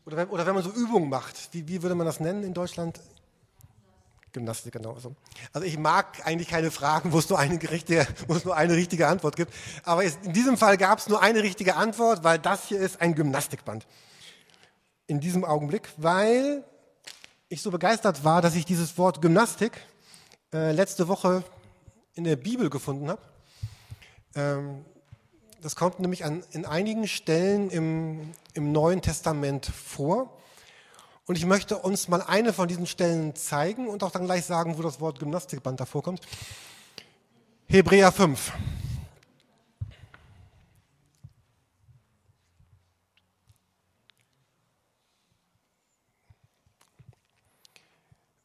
oder 0.09 0.17
wenn, 0.17 0.29
oder 0.29 0.45
wenn 0.47 0.55
man 0.55 0.63
so 0.63 0.71
Übungen 0.71 1.07
macht, 1.07 1.49
wie, 1.51 1.67
wie 1.67 1.83
würde 1.83 1.93
man 1.93 2.07
das 2.07 2.19
nennen 2.19 2.43
in 2.43 2.55
Deutschland? 2.55 2.99
Gymnastik 4.31 4.73
genauso. 4.73 5.15
Also 5.53 5.67
ich 5.67 5.77
mag 5.77 6.25
eigentlich 6.25 6.47
keine 6.47 6.71
Fragen, 6.71 7.11
wo 7.11 7.19
es 7.19 7.29
nur 7.29 7.37
eine, 7.37 7.59
richtige, 7.69 8.07
wo 8.27 8.33
es 8.33 8.43
nur 8.43 8.55
eine 8.55 8.75
richtige 8.75 9.07
Antwort 9.07 9.35
gibt. 9.35 9.53
Aber 9.83 10.03
in 10.03 10.33
diesem 10.33 10.57
Fall 10.57 10.77
gab 10.77 10.97
es 10.99 11.07
nur 11.07 11.21
eine 11.21 11.43
richtige 11.43 11.75
Antwort, 11.75 12.23
weil 12.23 12.39
das 12.39 12.67
hier 12.67 12.79
ist 12.79 13.01
ein 13.01 13.13
Gymnastikband. 13.13 13.85
In 15.05 15.19
diesem 15.19 15.45
Augenblick, 15.45 15.89
weil 15.97 16.63
ich 17.47 17.61
so 17.61 17.71
begeistert 17.71 18.23
war, 18.23 18.41
dass 18.41 18.55
ich 18.55 18.65
dieses 18.65 18.97
Wort 18.97 19.21
Gymnastik 19.21 19.79
äh, 20.53 20.71
letzte 20.71 21.07
Woche 21.07 21.43
in 22.13 22.23
der 22.23 22.35
Bibel 22.35 22.69
gefunden 22.69 23.09
habe. 23.09 23.21
Ähm, 24.35 24.85
das 25.61 25.75
kommt 25.75 25.99
nämlich 25.99 26.25
an, 26.25 26.43
in 26.51 26.65
einigen 26.65 27.07
Stellen 27.07 27.69
im, 27.69 28.33
im 28.53 28.71
Neuen 28.71 29.01
Testament 29.01 29.65
vor. 29.65 30.37
Und 31.25 31.37
ich 31.37 31.45
möchte 31.45 31.77
uns 31.77 32.07
mal 32.07 32.21
eine 32.21 32.53
von 32.53 32.67
diesen 32.67 32.87
Stellen 32.87 33.35
zeigen 33.35 33.87
und 33.87 34.03
auch 34.03 34.11
dann 34.11 34.25
gleich 34.25 34.45
sagen, 34.45 34.77
wo 34.77 34.81
das 34.81 34.99
Wort 34.99 35.19
Gymnastikband 35.19 35.79
davor 35.79 36.01
kommt. 36.01 36.21
Hebräer 37.67 38.11
5. 38.11 38.51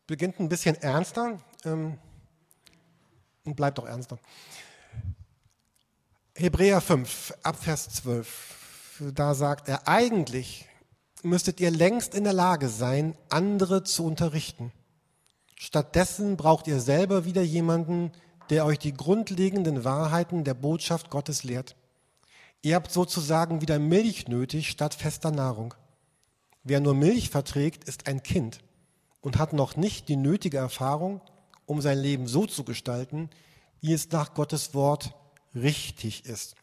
Beginnt 0.06 0.38
ein 0.38 0.50
bisschen 0.50 0.76
ernster 0.82 1.40
ähm, 1.64 1.98
und 3.44 3.56
bleibt 3.56 3.78
auch 3.78 3.86
ernster. 3.86 4.18
Hebräer 6.36 6.80
5, 6.80 7.32
Abvers 7.44 7.90
12. 7.90 9.12
Da 9.14 9.36
sagt 9.36 9.68
er, 9.68 9.86
eigentlich 9.86 10.66
müsstet 11.22 11.60
ihr 11.60 11.70
längst 11.70 12.12
in 12.12 12.24
der 12.24 12.32
Lage 12.32 12.68
sein, 12.68 13.16
andere 13.28 13.84
zu 13.84 14.04
unterrichten. 14.04 14.72
Stattdessen 15.54 16.36
braucht 16.36 16.66
ihr 16.66 16.80
selber 16.80 17.24
wieder 17.24 17.42
jemanden, 17.42 18.10
der 18.50 18.66
euch 18.66 18.80
die 18.80 18.94
grundlegenden 18.94 19.84
Wahrheiten 19.84 20.42
der 20.42 20.54
Botschaft 20.54 21.08
Gottes 21.08 21.44
lehrt. 21.44 21.76
Ihr 22.62 22.74
habt 22.74 22.90
sozusagen 22.90 23.60
wieder 23.60 23.78
Milch 23.78 24.26
nötig 24.26 24.70
statt 24.70 24.94
fester 24.94 25.30
Nahrung. 25.30 25.74
Wer 26.64 26.80
nur 26.80 26.94
Milch 26.94 27.30
verträgt, 27.30 27.84
ist 27.84 28.08
ein 28.08 28.24
Kind 28.24 28.58
und 29.20 29.38
hat 29.38 29.52
noch 29.52 29.76
nicht 29.76 30.08
die 30.08 30.16
nötige 30.16 30.58
Erfahrung, 30.58 31.20
um 31.64 31.80
sein 31.80 31.98
Leben 31.98 32.26
so 32.26 32.44
zu 32.44 32.64
gestalten, 32.64 33.30
wie 33.80 33.92
es 33.92 34.10
nach 34.10 34.34
Gottes 34.34 34.74
Wort 34.74 35.14
richtig 35.54 36.26
ist. 36.26 36.54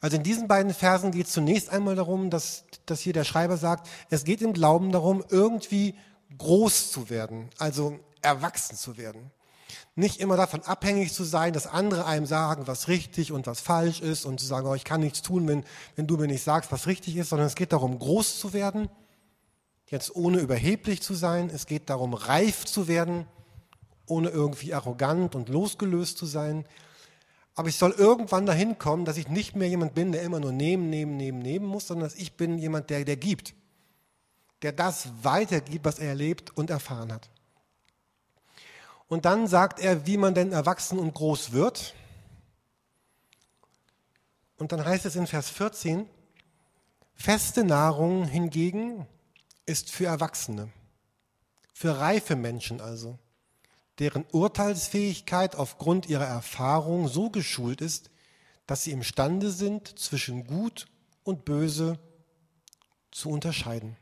Also 0.00 0.16
in 0.16 0.24
diesen 0.24 0.48
beiden 0.48 0.74
Versen 0.74 1.12
geht 1.12 1.26
es 1.26 1.32
zunächst 1.32 1.70
einmal 1.70 1.94
darum, 1.94 2.28
dass, 2.28 2.64
dass 2.86 3.00
hier 3.00 3.12
der 3.12 3.24
Schreiber 3.24 3.56
sagt, 3.56 3.88
es 4.10 4.24
geht 4.24 4.42
im 4.42 4.52
Glauben 4.52 4.90
darum, 4.90 5.24
irgendwie 5.28 5.94
groß 6.38 6.90
zu 6.90 7.08
werden, 7.08 7.50
also 7.58 8.00
erwachsen 8.20 8.76
zu 8.76 8.96
werden. 8.96 9.30
Nicht 9.94 10.20
immer 10.20 10.36
davon 10.36 10.62
abhängig 10.62 11.12
zu 11.12 11.22
sein, 11.22 11.52
dass 11.52 11.66
andere 11.66 12.06
einem 12.06 12.26
sagen, 12.26 12.66
was 12.66 12.88
richtig 12.88 13.30
und 13.30 13.46
was 13.46 13.60
falsch 13.60 14.00
ist 14.00 14.24
und 14.24 14.40
zu 14.40 14.46
sagen, 14.46 14.66
oh, 14.66 14.74
ich 14.74 14.84
kann 14.84 15.00
nichts 15.00 15.22
tun, 15.22 15.46
wenn, 15.46 15.64
wenn 15.96 16.06
du 16.06 16.16
mir 16.16 16.26
nicht 16.26 16.42
sagst, 16.42 16.72
was 16.72 16.86
richtig 16.86 17.16
ist, 17.16 17.28
sondern 17.28 17.46
es 17.46 17.54
geht 17.54 17.72
darum, 17.72 17.98
groß 17.98 18.40
zu 18.40 18.52
werden, 18.52 18.88
jetzt 19.86 20.16
ohne 20.16 20.38
überheblich 20.38 21.02
zu 21.02 21.14
sein. 21.14 21.50
Es 21.52 21.66
geht 21.66 21.90
darum, 21.90 22.14
reif 22.14 22.64
zu 22.64 22.88
werden, 22.88 23.26
ohne 24.06 24.30
irgendwie 24.30 24.74
arrogant 24.74 25.34
und 25.34 25.48
losgelöst 25.48 26.18
zu 26.18 26.26
sein. 26.26 26.64
Aber 27.54 27.68
ich 27.68 27.76
soll 27.76 27.92
irgendwann 27.92 28.46
dahin 28.46 28.78
kommen, 28.78 29.04
dass 29.04 29.18
ich 29.18 29.28
nicht 29.28 29.56
mehr 29.56 29.68
jemand 29.68 29.94
bin, 29.94 30.12
der 30.12 30.22
immer 30.22 30.40
nur 30.40 30.52
nehmen, 30.52 30.88
nehmen, 30.88 31.16
nehmen, 31.16 31.38
nehmen 31.38 31.66
muss, 31.66 31.86
sondern 31.86 32.08
dass 32.08 32.18
ich 32.18 32.36
bin 32.36 32.58
jemand, 32.58 32.88
der, 32.90 33.04
der 33.04 33.16
gibt. 33.16 33.54
Der 34.62 34.72
das 34.72 35.08
weitergibt, 35.22 35.84
was 35.84 35.98
er 35.98 36.08
erlebt 36.08 36.56
und 36.56 36.70
erfahren 36.70 37.12
hat. 37.12 37.28
Und 39.08 39.26
dann 39.26 39.46
sagt 39.46 39.80
er, 39.80 40.06
wie 40.06 40.16
man 40.16 40.34
denn 40.34 40.52
erwachsen 40.52 40.98
und 40.98 41.12
groß 41.12 41.52
wird. 41.52 41.94
Und 44.56 44.72
dann 44.72 44.84
heißt 44.84 45.04
es 45.04 45.16
in 45.16 45.26
Vers 45.26 45.50
14, 45.50 46.08
feste 47.14 47.64
Nahrung 47.64 48.24
hingegen 48.24 49.06
ist 49.66 49.90
für 49.90 50.06
Erwachsene, 50.06 50.70
für 51.74 51.98
reife 51.98 52.36
Menschen 52.36 52.80
also 52.80 53.18
deren 53.98 54.24
Urteilsfähigkeit 54.30 55.56
aufgrund 55.56 56.08
ihrer 56.08 56.26
Erfahrung 56.26 57.08
so 57.08 57.30
geschult 57.30 57.80
ist, 57.80 58.10
dass 58.66 58.84
sie 58.84 58.92
imstande 58.92 59.50
sind, 59.50 59.98
zwischen 59.98 60.46
Gut 60.46 60.86
und 61.24 61.44
Böse 61.44 61.98
zu 63.10 63.28
unterscheiden. 63.28 63.96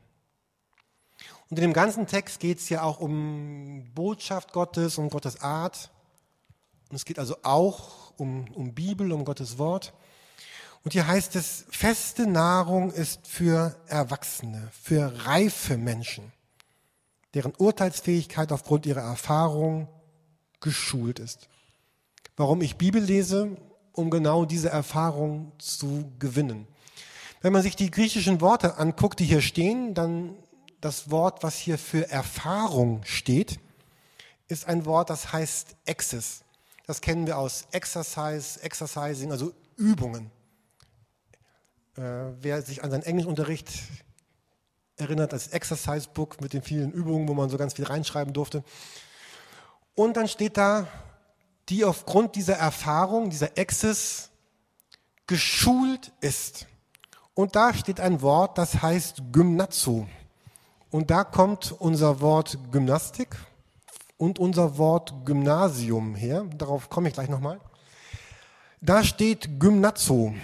Und 1.49 1.59
in 1.59 1.63
dem 1.63 1.73
ganzen 1.73 2.07
Text 2.07 2.39
geht 2.41 2.59
es 2.59 2.69
ja 2.69 2.83
auch 2.83 3.01
um 3.01 3.91
Botschaft 3.95 4.53
Gottes, 4.53 4.99
um 4.99 5.11
Gottes 5.11 5.41
Art. 5.41 5.91
Und 6.89 6.97
es 6.97 7.05
geht 7.05 7.19
also 7.19 7.37
auch 7.43 8.13
um, 8.17 8.49
um 8.55 8.73
Bibel, 8.75 9.11
um 9.11 9.25
Gottes 9.25 9.59
Wort. 9.59 9.93
Und 10.85 10.93
hier 10.93 11.07
heißt 11.07 11.35
es, 11.35 11.67
feste 11.71 12.27
Nahrung 12.27 12.93
ist 12.93 13.27
für 13.27 13.77
Erwachsene, 13.87 14.71
für 14.73 15.27
reife 15.27 15.77
Menschen 15.77 16.33
deren 17.35 17.55
Urteilsfähigkeit 17.55 18.53
aufgrund 18.53 18.87
ihrer 18.87 19.03
Erfahrung 19.03 19.89
geschult 20.61 21.19
ist. 21.19 21.49
Warum 22.37 22.63
ich 22.63 22.77
Bibel 22.77 23.03
lese? 23.03 23.57
Um 23.93 24.11
genau 24.11 24.45
diese 24.45 24.71
Erfahrung 24.71 25.53
zu 25.59 26.13
gewinnen. 26.19 26.67
Wenn 27.43 27.53
man 27.53 27.63
sich 27.63 27.77
die 27.77 27.91
griechischen 27.91 28.41
Worte 28.41 28.77
anguckt, 28.77 29.19
die 29.21 29.25
hier 29.25 29.41
stehen, 29.41 29.95
dann 29.95 30.37
das 30.81 31.11
Wort, 31.11 31.43
was 31.43 31.57
hier 31.57 31.79
für 31.79 32.11
Erfahrung 32.11 33.03
steht, 33.05 33.59
ist 34.49 34.67
ein 34.67 34.85
Wort, 34.85 35.11
das 35.11 35.33
heißt 35.33 35.77
Exis. 35.85 36.43
Das 36.87 37.01
kennen 37.01 37.27
wir 37.27 37.39
aus 37.39 37.67
Exercise, 37.71 38.63
Exercising, 38.63 39.31
also 39.31 39.53
Übungen. 39.77 40.31
Äh, 41.97 42.03
wer 42.41 42.63
sich 42.63 42.83
an 42.83 42.91
seinen 42.91 43.03
Englischunterricht 43.03 43.71
erinnert 45.01 45.33
als 45.33 45.49
Exercise 45.49 46.09
Book 46.13 46.41
mit 46.41 46.53
den 46.53 46.63
vielen 46.63 46.93
Übungen, 46.93 47.29
wo 47.29 47.35
man 47.35 47.51
so 47.51 47.57
ganz 47.57 47.75
viel 47.75 47.85
reinschreiben 47.85 48.33
durfte. 48.33 48.63
Und 49.95 50.17
dann 50.17 50.29
steht 50.29 50.57
da, 50.57 50.87
die 51.69 51.85
aufgrund 51.85 52.35
dieser 52.37 52.55
Erfahrung, 52.55 53.31
dieser 53.31 53.57
Exis 53.57 54.31
geschult 55.27 56.13
ist. 56.21 56.67
Und 57.35 57.55
da 57.55 57.73
steht 57.73 58.01
ein 58.01 58.23
Wort, 58.23 58.59
das 58.59 58.83
heißt 58.83 59.23
Gymnazo. 59.33 60.07
Und 60.91 61.11
da 61.11 61.23
kommt 61.23 61.73
unser 61.79 62.21
Wort 62.21 62.59
Gymnastik 62.73 63.37
und 64.17 64.39
unser 64.39 64.77
Wort 64.77 65.15
Gymnasium 65.25 66.15
her. 66.15 66.45
Darauf 66.57 66.91
komme 66.91 67.09
ich 67.09 67.15
gleich 67.15 67.29
nochmal. 67.29 67.61
Da 68.81 69.05
steht 69.05 69.61
Gymnazo 69.61 70.35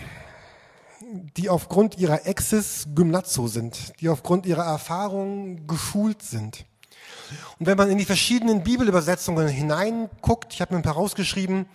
die 1.37 1.49
aufgrund 1.49 1.99
ihrer 1.99 2.27
Exis 2.27 2.87
Gymnazo 2.95 3.49
sind, 3.49 3.93
die 4.01 4.09
aufgrund 4.09 4.47
ihrer 4.47 4.65
Erfahrung 4.65 5.67
geschult 5.67 6.23
sind. 6.23 6.67
Und 7.59 7.67
wenn 7.67 7.77
man 7.77 7.91
in 7.91 7.99
die 7.99 8.05
verschiedenen 8.05 8.63
Bibelübersetzungen 8.63 9.49
hineinguckt, 9.49 10.53
ich 10.55 10.61
habe 10.61 10.75
mir 10.75 10.81
ein 10.81 10.85
paar 10.85 10.95
rausgeschrieben, 10.95 11.67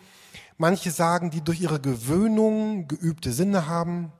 manche 0.57 0.91
sagen, 0.91 1.31
die 1.31 1.41
durch 1.41 1.61
ihre 1.61 1.79
Gewöhnung 1.79 2.87
geübte 2.87 3.31
Sinne 3.33 3.67
haben, 3.67 4.11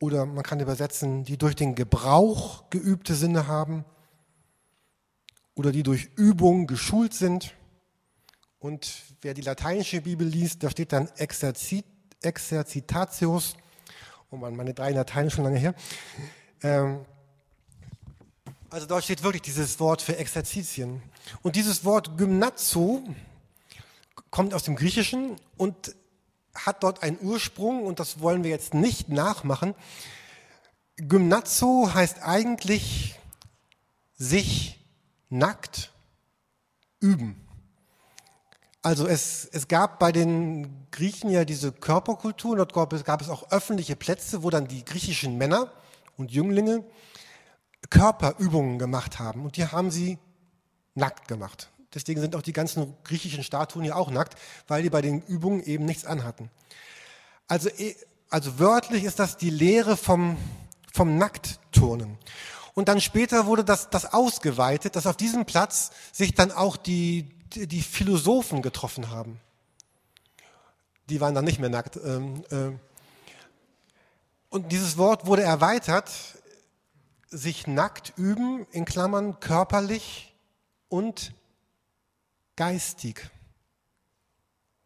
oder 0.00 0.26
man 0.26 0.44
kann 0.44 0.60
übersetzen, 0.60 1.24
die 1.24 1.38
durch 1.38 1.56
den 1.56 1.74
Gebrauch 1.74 2.64
geübte 2.70 3.14
Sinne 3.14 3.46
haben, 3.46 3.84
oder 5.54 5.72
die 5.72 5.82
durch 5.82 6.10
Übung 6.16 6.66
geschult 6.66 7.14
sind. 7.14 7.54
Und 8.58 8.90
wer 9.22 9.32
die 9.32 9.42
lateinische 9.42 10.02
Bibel 10.02 10.26
liest, 10.26 10.62
da 10.62 10.70
steht 10.70 10.92
dann 10.92 11.08
Exerzit, 11.16 11.86
Exerzitatius, 12.20 13.56
Oh 14.30 14.36
Mann, 14.36 14.56
meine 14.56 14.74
drei 14.74 14.90
Latein 14.90 15.30
schon 15.30 15.44
lange 15.44 15.58
her. 15.58 15.74
Ähm, 16.62 17.04
also 18.70 18.86
dort 18.86 19.04
steht 19.04 19.22
wirklich 19.22 19.42
dieses 19.42 19.78
Wort 19.78 20.02
für 20.02 20.16
Exerzitien. 20.16 21.00
Und 21.42 21.54
dieses 21.54 21.84
Wort 21.84 22.18
Gymnazo 22.18 23.04
kommt 24.30 24.52
aus 24.52 24.64
dem 24.64 24.74
Griechischen 24.74 25.36
und 25.56 25.94
hat 26.54 26.82
dort 26.82 27.02
einen 27.04 27.18
Ursprung 27.20 27.84
und 27.84 28.00
das 28.00 28.20
wollen 28.20 28.42
wir 28.42 28.50
jetzt 28.50 28.74
nicht 28.74 29.08
nachmachen. 29.08 29.74
Gymnazo 30.96 31.94
heißt 31.94 32.22
eigentlich 32.22 33.14
sich 34.18 34.84
nackt 35.28 35.92
üben. 37.00 37.45
Also 38.86 39.08
es, 39.08 39.48
es 39.50 39.66
gab 39.66 39.98
bei 39.98 40.12
den 40.12 40.86
Griechen 40.92 41.28
ja 41.28 41.44
diese 41.44 41.72
Körperkultur, 41.72 42.54
dort 42.54 42.72
gab 42.72 42.92
es, 42.92 43.02
gab 43.02 43.20
es 43.20 43.28
auch 43.28 43.50
öffentliche 43.50 43.96
Plätze, 43.96 44.44
wo 44.44 44.50
dann 44.50 44.68
die 44.68 44.84
griechischen 44.84 45.36
Männer 45.36 45.72
und 46.16 46.30
Jünglinge 46.30 46.84
Körperübungen 47.90 48.78
gemacht 48.78 49.18
haben. 49.18 49.44
Und 49.44 49.56
die 49.56 49.66
haben 49.66 49.90
sie 49.90 50.18
nackt 50.94 51.26
gemacht. 51.26 51.68
Deswegen 51.94 52.20
sind 52.20 52.36
auch 52.36 52.42
die 52.42 52.52
ganzen 52.52 52.94
griechischen 53.02 53.42
Statuen 53.42 53.84
ja 53.84 53.96
auch 53.96 54.08
nackt, 54.08 54.38
weil 54.68 54.84
die 54.84 54.90
bei 54.90 55.02
den 55.02 55.20
Übungen 55.22 55.64
eben 55.64 55.84
nichts 55.84 56.04
anhatten. 56.04 56.48
Also, 57.48 57.70
eh, 57.70 57.96
also 58.30 58.60
wörtlich 58.60 59.02
ist 59.02 59.18
das 59.18 59.36
die 59.36 59.50
Lehre 59.50 59.96
vom, 59.96 60.36
vom 60.94 61.18
Nacktturnen. 61.18 62.18
Und 62.74 62.86
dann 62.86 63.00
später 63.00 63.46
wurde 63.46 63.64
das, 63.64 63.90
das 63.90 64.12
ausgeweitet, 64.12 64.94
dass 64.94 65.08
auf 65.08 65.16
diesem 65.16 65.44
Platz 65.44 65.90
sich 66.12 66.34
dann 66.34 66.52
auch 66.52 66.76
die, 66.76 67.35
die 67.54 67.82
Philosophen 67.82 68.62
getroffen 68.62 69.10
haben. 69.10 69.40
Die 71.08 71.20
waren 71.20 71.34
dann 71.34 71.44
nicht 71.44 71.60
mehr 71.60 71.70
nackt. 71.70 71.96
Ähm, 71.96 72.44
äh, 72.50 72.72
und 74.48 74.72
dieses 74.72 74.96
Wort 74.96 75.26
wurde 75.26 75.42
erweitert, 75.42 76.10
sich 77.28 77.66
nackt 77.66 78.12
üben, 78.16 78.66
in 78.70 78.84
Klammern 78.84 79.40
körperlich 79.40 80.34
und 80.88 81.32
geistig. 82.56 83.30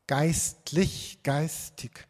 Geistlich, 0.06 1.20
geistig. 1.22 2.06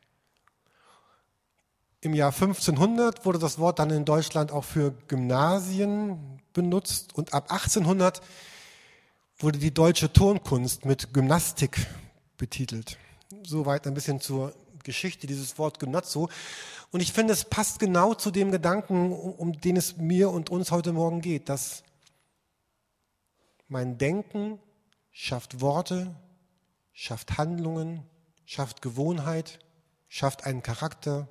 Im 2.00 2.14
Jahr 2.14 2.32
1500 2.32 3.26
wurde 3.26 3.38
das 3.38 3.58
Wort 3.58 3.78
dann 3.78 3.90
in 3.90 4.06
Deutschland 4.06 4.52
auch 4.52 4.64
für 4.64 4.92
Gymnasien 5.06 6.40
benutzt 6.54 7.14
und 7.14 7.34
ab 7.34 7.52
1800 7.52 8.22
wurde 9.40 9.58
die 9.58 9.72
deutsche 9.72 10.12
Turnkunst 10.12 10.84
mit 10.84 11.14
Gymnastik 11.14 11.86
betitelt. 12.36 12.98
Soweit 13.42 13.86
ein 13.86 13.94
bisschen 13.94 14.20
zur 14.20 14.54
Geschichte 14.84 15.26
dieses 15.26 15.58
Wort 15.58 15.78
Gymnazo. 15.78 16.28
Und 16.90 17.00
ich 17.00 17.12
finde, 17.12 17.32
es 17.32 17.44
passt 17.44 17.78
genau 17.78 18.14
zu 18.14 18.30
dem 18.30 18.50
Gedanken, 18.50 19.12
um 19.12 19.58
den 19.60 19.76
es 19.76 19.96
mir 19.96 20.30
und 20.30 20.50
uns 20.50 20.70
heute 20.70 20.92
Morgen 20.92 21.20
geht, 21.20 21.48
dass 21.48 21.82
mein 23.68 23.98
Denken 23.98 24.58
schafft 25.10 25.60
Worte, 25.60 26.14
schafft 26.92 27.38
Handlungen, 27.38 28.02
schafft 28.44 28.82
Gewohnheit, 28.82 29.58
schafft 30.08 30.44
einen 30.44 30.62
Charakter, 30.62 31.28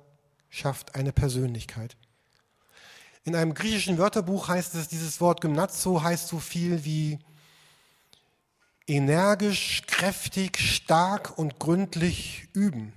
schafft 0.48 0.94
eine 0.94 1.12
Persönlichkeit. 1.12 1.96
In 3.22 3.36
einem 3.36 3.54
griechischen 3.54 3.98
Wörterbuch 3.98 4.48
heißt 4.48 4.74
es, 4.74 4.88
dieses 4.88 5.20
Wort 5.20 5.42
Gymnazo 5.42 6.02
heißt 6.02 6.28
so 6.28 6.38
viel 6.38 6.84
wie 6.84 7.18
energisch, 8.86 9.82
kräftig, 9.86 10.58
stark 10.58 11.38
und 11.38 11.58
gründlich 11.58 12.48
üben. 12.52 12.92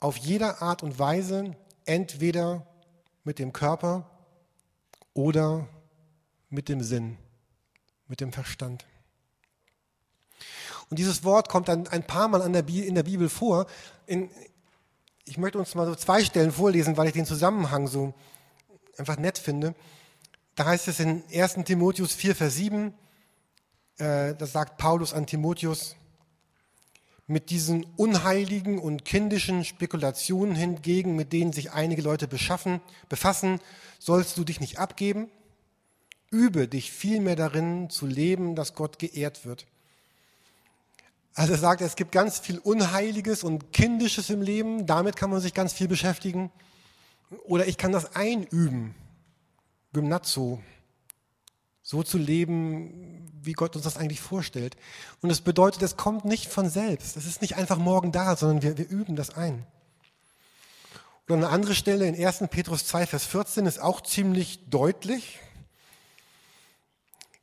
Auf 0.00 0.16
jeder 0.16 0.62
Art 0.62 0.82
und 0.82 0.98
Weise, 0.98 1.56
entweder 1.84 2.66
mit 3.24 3.38
dem 3.38 3.52
Körper 3.52 4.08
oder 5.12 5.68
mit 6.48 6.68
dem 6.68 6.82
Sinn, 6.82 7.18
mit 8.06 8.20
dem 8.20 8.32
Verstand. 8.32 8.86
Und 10.90 10.98
dieses 10.98 11.24
Wort 11.24 11.48
kommt 11.48 11.68
dann 11.68 11.86
ein 11.88 12.06
paar 12.06 12.28
Mal 12.28 12.40
in 12.42 12.94
der 12.94 13.02
Bibel 13.02 13.28
vor. 13.28 13.66
In, 14.06 14.30
ich 15.24 15.36
möchte 15.36 15.58
uns 15.58 15.74
mal 15.74 15.86
so 15.86 15.94
zwei 15.94 16.24
Stellen 16.24 16.52
vorlesen, 16.52 16.96
weil 16.96 17.08
ich 17.08 17.12
den 17.12 17.26
Zusammenhang 17.26 17.86
so 17.86 18.14
einfach 18.96 19.18
nett 19.18 19.38
finde. 19.38 19.74
Da 20.54 20.64
heißt 20.66 20.88
es 20.88 21.00
in 21.00 21.22
1 21.32 21.64
Timotheus 21.64 22.14
4, 22.14 22.34
Vers 22.34 22.54
7, 22.56 22.88
äh, 22.88 22.92
das 23.98 24.52
sagt 24.52 24.78
Paulus 24.78 25.12
an 25.12 25.26
Timotheus, 25.26 25.96
mit 27.26 27.50
diesen 27.50 27.84
unheiligen 27.96 28.78
und 28.78 29.04
kindischen 29.04 29.62
Spekulationen 29.62 30.54
hingegen, 30.54 31.14
mit 31.14 31.32
denen 31.32 31.52
sich 31.52 31.72
einige 31.72 32.00
Leute 32.00 32.26
beschaffen, 32.26 32.80
befassen, 33.08 33.60
sollst 33.98 34.38
du 34.38 34.44
dich 34.44 34.60
nicht 34.60 34.78
abgeben. 34.78 35.28
Übe 36.30 36.68
dich 36.68 36.90
vielmehr 36.90 37.36
darin 37.36 37.90
zu 37.90 38.06
leben, 38.06 38.54
dass 38.54 38.74
Gott 38.74 38.98
geehrt 38.98 39.44
wird. 39.44 39.66
Also 41.34 41.52
er 41.52 41.58
sagt, 41.58 41.82
es 41.82 41.96
gibt 41.96 42.12
ganz 42.12 42.38
viel 42.38 42.58
Unheiliges 42.58 43.44
und 43.44 43.72
Kindisches 43.72 44.30
im 44.30 44.42
Leben, 44.42 44.86
damit 44.86 45.14
kann 45.16 45.30
man 45.30 45.40
sich 45.40 45.54
ganz 45.54 45.72
viel 45.72 45.86
beschäftigen. 45.86 46.50
Oder 47.44 47.66
ich 47.66 47.76
kann 47.76 47.92
das 47.92 48.16
einüben, 48.16 48.94
Gymnazo, 49.92 50.62
so 51.82 52.02
zu 52.02 52.16
leben, 52.18 53.27
wie 53.48 53.54
Gott 53.54 53.74
uns 53.74 53.84
das 53.84 53.96
eigentlich 53.96 54.20
vorstellt. 54.20 54.76
Und 55.22 55.30
es 55.30 55.40
bedeutet, 55.40 55.82
es 55.82 55.96
kommt 55.96 56.26
nicht 56.26 56.46
von 56.52 56.68
selbst. 56.68 57.16
Es 57.16 57.24
ist 57.24 57.40
nicht 57.40 57.56
einfach 57.56 57.78
morgen 57.78 58.12
da, 58.12 58.36
sondern 58.36 58.62
wir, 58.62 58.76
wir 58.76 58.86
üben 58.88 59.16
das 59.16 59.30
ein. 59.30 59.66
Oder 61.26 61.36
eine 61.36 61.48
andere 61.48 61.74
Stelle 61.74 62.06
in 62.06 62.14
1. 62.14 62.44
Petrus 62.50 62.86
2, 62.86 63.06
Vers 63.06 63.24
14 63.24 63.64
ist 63.64 63.78
auch 63.78 64.02
ziemlich 64.02 64.68
deutlich. 64.68 65.38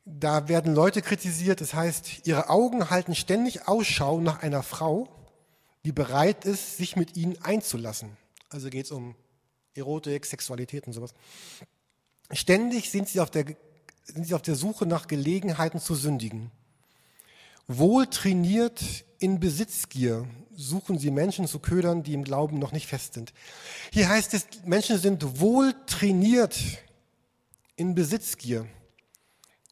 Da 0.04 0.48
werden 0.48 0.76
Leute 0.76 1.02
kritisiert, 1.02 1.60
das 1.60 1.74
heißt, 1.74 2.26
ihre 2.28 2.50
Augen 2.50 2.88
halten 2.88 3.16
ständig 3.16 3.66
Ausschau 3.66 4.20
nach 4.20 4.44
einer 4.44 4.62
Frau, 4.62 5.08
die 5.84 5.90
bereit 5.90 6.44
ist, 6.44 6.76
sich 6.76 6.94
mit 6.94 7.16
ihnen 7.16 7.36
einzulassen. 7.42 8.16
Also 8.48 8.70
geht 8.70 8.86
es 8.86 8.92
um 8.92 9.16
Erotik, 9.74 10.24
Sexualität 10.24 10.86
und 10.86 10.92
sowas. 10.92 11.14
Ständig 12.30 12.92
sind 12.92 13.08
sie, 13.08 13.18
auf 13.18 13.30
der, 13.30 13.56
sind 14.06 14.26
sie 14.26 14.34
auf 14.34 14.42
der 14.42 14.54
Suche 14.54 14.86
nach 14.86 15.06
Gelegenheiten 15.06 15.80
zu 15.80 15.94
sündigen. 15.94 16.50
Wohl 17.68 18.06
trainiert 18.06 18.82
in 19.18 19.40
Besitzgier 19.40 20.26
suchen 20.54 20.98
sie 20.98 21.10
Menschen 21.10 21.46
zu 21.46 21.58
ködern, 21.58 22.02
die 22.02 22.14
im 22.14 22.24
Glauben 22.24 22.58
noch 22.58 22.72
nicht 22.72 22.86
fest 22.86 23.14
sind. 23.14 23.32
Hier 23.92 24.08
heißt 24.08 24.34
es, 24.34 24.46
Menschen 24.64 24.98
sind 24.98 25.40
wohl 25.40 25.74
trainiert 25.86 26.58
in 27.76 27.94
Besitzgier. 27.94 28.66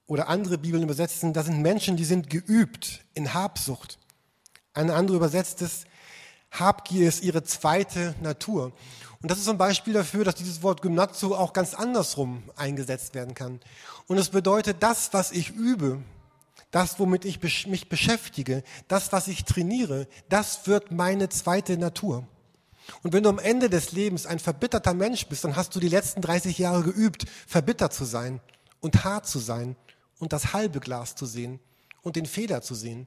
Oder 0.07 0.29
andere 0.29 0.59
Bibeln 0.59 0.83
übersetzen, 0.83 1.33
das 1.33 1.47
sind 1.47 1.63
Menschen, 1.63 1.97
die 1.97 2.05
sind 2.05 2.29
geübt 2.29 3.05
in 3.15 3.33
Habsucht. 3.33 3.99
Eine 4.75 4.95
andere 4.95 5.17
übersetzt 5.17 5.63
es, 5.63 5.85
Habgier 6.51 7.09
ist 7.09 7.25
ihre 7.25 7.43
zweite 7.43 8.15
Natur. 8.21 8.73
Und 9.25 9.31
das 9.31 9.39
ist 9.39 9.49
ein 9.49 9.57
Beispiel 9.57 9.95
dafür, 9.95 10.23
dass 10.23 10.35
dieses 10.35 10.63
Wort 10.63 10.83
Gymnazo 10.83 11.35
auch 11.35 11.55
ganz 11.55 11.73
andersrum 11.73 12.43
eingesetzt 12.57 13.15
werden 13.15 13.35
kann. 13.35 13.59
Und 14.07 14.19
es 14.19 14.29
bedeutet, 14.29 14.83
das, 14.83 15.15
was 15.15 15.33
ich 15.33 15.49
übe, 15.49 16.03
das, 16.71 16.99
womit 16.99 17.25
ich 17.25 17.41
mich 17.67 17.89
beschäftige, 17.89 18.63
das, 18.87 19.13
was 19.13 19.27
ich 19.27 19.47
trainiere, 19.47 20.09
das 20.29 20.67
wird 20.67 20.91
meine 20.91 21.31
zweite 21.31 21.79
Natur. 21.79 22.29
Und 23.03 23.15
wenn 23.15 23.23
du 23.23 23.31
am 23.31 23.39
Ende 23.39 23.71
des 23.71 23.93
Lebens 23.93 24.27
ein 24.27 24.41
verbitterter 24.41 24.93
Mensch 24.93 25.27
bist, 25.27 25.45
dann 25.45 25.57
hast 25.57 25.75
du 25.75 25.81
die 25.81 25.89
letzten 25.89 26.21
30 26.21 26.59
Jahre 26.59 26.83
geübt, 26.83 27.25
verbittert 27.47 27.95
zu 27.95 28.05
sein 28.05 28.43
und 28.81 29.05
hart 29.05 29.27
zu 29.27 29.39
sein 29.39 29.75
und 30.19 30.35
das 30.35 30.53
halbe 30.53 30.81
Glas 30.81 31.15
zu 31.15 31.25
sehen 31.25 31.61
und 32.03 32.17
den 32.17 32.27
Fehler 32.27 32.61
zu 32.61 32.75
sehen. 32.75 33.07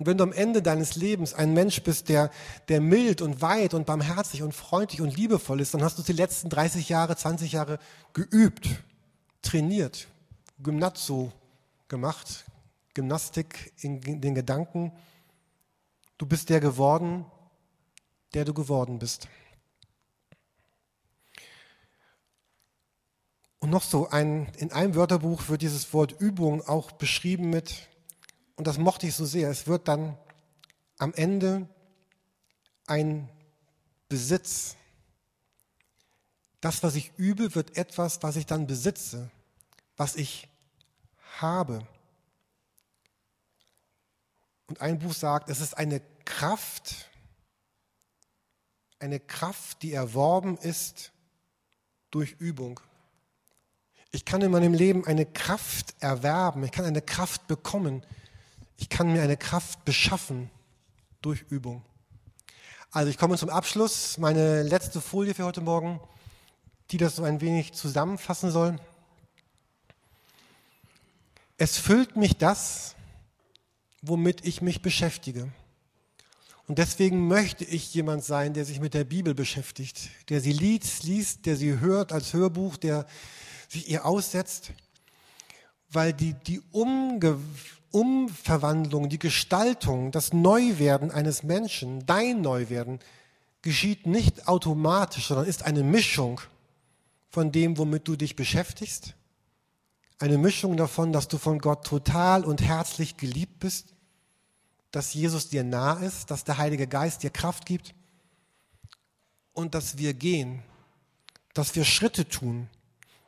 Und 0.00 0.06
wenn 0.06 0.16
du 0.16 0.24
am 0.24 0.32
Ende 0.32 0.62
deines 0.62 0.96
Lebens 0.96 1.34
ein 1.34 1.52
Mensch 1.52 1.82
bist, 1.82 2.08
der, 2.08 2.30
der 2.68 2.80
mild 2.80 3.20
und 3.20 3.42
weit 3.42 3.74
und 3.74 3.84
barmherzig 3.84 4.42
und 4.42 4.54
freundlich 4.54 5.02
und 5.02 5.14
liebevoll 5.14 5.60
ist, 5.60 5.74
dann 5.74 5.82
hast 5.82 5.98
du 5.98 6.02
die 6.02 6.14
letzten 6.14 6.48
30 6.48 6.88
Jahre, 6.88 7.16
20 7.16 7.52
Jahre 7.52 7.78
geübt, 8.14 8.66
trainiert, 9.42 10.08
Gymnazo 10.58 11.32
gemacht, 11.88 12.46
Gymnastik 12.94 13.74
in 13.82 14.22
den 14.22 14.34
Gedanken. 14.34 14.90
Du 16.16 16.24
bist 16.24 16.48
der 16.48 16.60
geworden, 16.60 17.26
der 18.32 18.46
du 18.46 18.54
geworden 18.54 18.98
bist. 18.98 19.28
Und 23.58 23.68
noch 23.68 23.82
so, 23.82 24.08
ein, 24.08 24.50
in 24.56 24.72
einem 24.72 24.94
Wörterbuch 24.94 25.50
wird 25.50 25.60
dieses 25.60 25.92
Wort 25.92 26.18
Übung 26.18 26.66
auch 26.66 26.90
beschrieben 26.90 27.50
mit, 27.50 27.89
und 28.60 28.66
das 28.66 28.76
mochte 28.76 29.06
ich 29.06 29.14
so 29.14 29.24
sehr, 29.24 29.48
es 29.48 29.66
wird 29.66 29.88
dann 29.88 30.18
am 30.98 31.14
Ende 31.14 31.66
ein 32.86 33.26
Besitz. 34.10 34.76
Das, 36.60 36.82
was 36.82 36.94
ich 36.94 37.10
übe, 37.16 37.54
wird 37.54 37.78
etwas, 37.78 38.22
was 38.22 38.36
ich 38.36 38.44
dann 38.44 38.66
besitze, 38.66 39.30
was 39.96 40.14
ich 40.14 40.46
habe. 41.38 41.86
Und 44.66 44.82
ein 44.82 44.98
Buch 44.98 45.14
sagt, 45.14 45.48
es 45.48 45.62
ist 45.62 45.78
eine 45.78 46.02
Kraft, 46.26 47.08
eine 48.98 49.20
Kraft, 49.20 49.82
die 49.82 49.94
erworben 49.94 50.58
ist 50.58 51.12
durch 52.10 52.32
Übung. 52.32 52.78
Ich 54.10 54.26
kann 54.26 54.42
in 54.42 54.50
meinem 54.50 54.74
Leben 54.74 55.06
eine 55.06 55.24
Kraft 55.24 55.94
erwerben, 56.00 56.62
ich 56.62 56.72
kann 56.72 56.84
eine 56.84 57.00
Kraft 57.00 57.46
bekommen, 57.46 58.04
ich 58.80 58.88
kann 58.88 59.12
mir 59.12 59.22
eine 59.22 59.36
Kraft 59.36 59.84
beschaffen 59.84 60.50
durch 61.20 61.42
Übung. 61.50 61.82
Also 62.90 63.10
ich 63.10 63.18
komme 63.18 63.36
zum 63.36 63.50
Abschluss, 63.50 64.18
meine 64.18 64.62
letzte 64.62 65.00
Folie 65.00 65.34
für 65.34 65.44
heute 65.44 65.60
Morgen, 65.60 66.00
die 66.90 66.96
das 66.96 67.16
so 67.16 67.22
ein 67.22 67.40
wenig 67.40 67.74
zusammenfassen 67.74 68.50
soll. 68.50 68.80
Es 71.58 71.76
füllt 71.76 72.16
mich 72.16 72.38
das, 72.38 72.96
womit 74.00 74.46
ich 74.46 74.62
mich 74.62 74.80
beschäftige. 74.80 75.52
Und 76.66 76.78
deswegen 76.78 77.28
möchte 77.28 77.64
ich 77.64 77.92
jemand 77.92 78.24
sein, 78.24 78.54
der 78.54 78.64
sich 78.64 78.80
mit 78.80 78.94
der 78.94 79.04
Bibel 79.04 79.34
beschäftigt, 79.34 80.08
der 80.30 80.40
sie 80.40 80.52
liest, 80.52 81.02
liest, 81.02 81.44
der 81.44 81.56
sie 81.56 81.80
hört 81.80 82.12
als 82.12 82.32
Hörbuch, 82.32 82.78
der 82.78 83.06
sich 83.68 83.90
ihr 83.90 84.06
aussetzt, 84.06 84.72
weil 85.90 86.12
die, 86.14 86.32
die 86.32 86.62
Umge 86.70 87.38
Umverwandlung, 87.92 89.08
die 89.08 89.18
Gestaltung, 89.18 90.12
das 90.12 90.32
Neuwerden 90.32 91.10
eines 91.10 91.42
Menschen, 91.42 92.06
dein 92.06 92.40
Neuwerden, 92.40 93.00
geschieht 93.62 94.06
nicht 94.06 94.48
automatisch, 94.48 95.26
sondern 95.28 95.46
ist 95.46 95.64
eine 95.64 95.82
Mischung 95.82 96.40
von 97.28 97.52
dem, 97.52 97.78
womit 97.78 98.08
du 98.08 98.16
dich 98.16 98.36
beschäftigst. 98.36 99.14
Eine 100.18 100.38
Mischung 100.38 100.76
davon, 100.76 101.12
dass 101.12 101.28
du 101.28 101.38
von 101.38 101.58
Gott 101.58 101.86
total 101.86 102.44
und 102.44 102.62
herzlich 102.62 103.16
geliebt 103.16 103.60
bist 103.60 103.94
dass 104.90 105.14
Jesus 105.14 105.48
dir 105.48 105.64
nah 105.64 105.94
ist, 105.94 106.30
dass 106.30 106.44
der 106.44 106.58
Heilige 106.58 106.86
Geist 106.86 107.22
dir 107.22 107.30
Kraft 107.30 107.66
gibt 107.66 107.94
und 109.52 109.74
dass 109.74 109.98
wir 109.98 110.14
gehen, 110.14 110.62
dass 111.54 111.74
wir 111.74 111.84
Schritte 111.84 112.28
tun, 112.28 112.68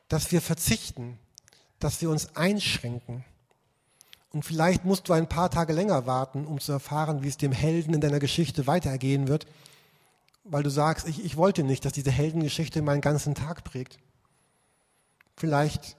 dass 0.08 0.32
wir 0.32 0.40
verzichten, 0.40 1.18
dass 1.78 2.00
wir 2.00 2.10
uns 2.10 2.36
einschränken. 2.36 3.24
Und 4.32 4.44
vielleicht 4.44 4.84
musst 4.84 5.08
du 5.08 5.12
ein 5.12 5.28
paar 5.28 5.50
Tage 5.50 5.74
länger 5.74 6.06
warten, 6.06 6.46
um 6.46 6.58
zu 6.58 6.72
erfahren, 6.72 7.22
wie 7.22 7.28
es 7.28 7.36
dem 7.36 7.52
Helden 7.52 7.92
in 7.92 8.00
deiner 8.00 8.18
Geschichte 8.18 8.66
weitergehen 8.66 9.28
wird, 9.28 9.46
weil 10.44 10.62
du 10.62 10.70
sagst, 10.70 11.06
ich, 11.06 11.22
ich 11.24 11.36
wollte 11.36 11.62
nicht, 11.62 11.84
dass 11.84 11.92
diese 11.92 12.10
Heldengeschichte 12.10 12.80
meinen 12.80 13.02
ganzen 13.02 13.34
Tag 13.34 13.62
prägt. 13.62 13.98
Vielleicht 15.36 15.96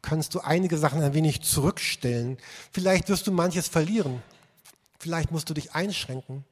kannst 0.00 0.34
du 0.34 0.40
einige 0.40 0.78
Sachen 0.78 1.02
ein 1.02 1.14
wenig 1.14 1.42
zurückstellen. 1.42 2.38
Vielleicht 2.72 3.08
wirst 3.08 3.26
du 3.26 3.32
manches 3.32 3.68
verlieren. 3.68 4.22
Vielleicht 4.98 5.30
musst 5.30 5.48
du 5.50 5.54
dich 5.54 5.74
einschränken. 5.74 6.44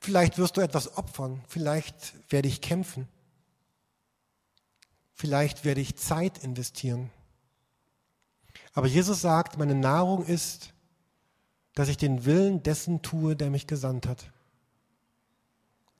Vielleicht 0.00 0.38
wirst 0.38 0.56
du 0.56 0.60
etwas 0.60 0.96
opfern. 0.96 1.42
Vielleicht 1.46 2.14
werde 2.30 2.48
ich 2.48 2.60
kämpfen. 2.60 3.06
Vielleicht 5.14 5.64
werde 5.64 5.80
ich 5.80 5.96
Zeit 5.96 6.38
investieren. 6.44 7.10
Aber 8.78 8.86
Jesus 8.86 9.22
sagt, 9.22 9.58
meine 9.58 9.74
Nahrung 9.74 10.24
ist, 10.24 10.72
dass 11.74 11.88
ich 11.88 11.96
den 11.96 12.24
Willen 12.24 12.62
dessen 12.62 13.02
tue, 13.02 13.34
der 13.34 13.50
mich 13.50 13.66
gesandt 13.66 14.06
hat. 14.06 14.30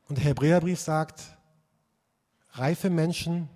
Und 0.06 0.18
der 0.18 0.26
Hebräerbrief 0.26 0.78
sagt, 0.78 1.36
reife 2.52 2.88
Menschen 2.88 3.48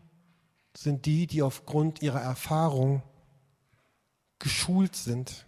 sind 0.76 1.06
die, 1.06 1.28
die 1.28 1.40
aufgrund 1.40 2.02
ihrer 2.02 2.20
Erfahrung 2.20 3.04
geschult 4.40 4.96
sind, 4.96 5.46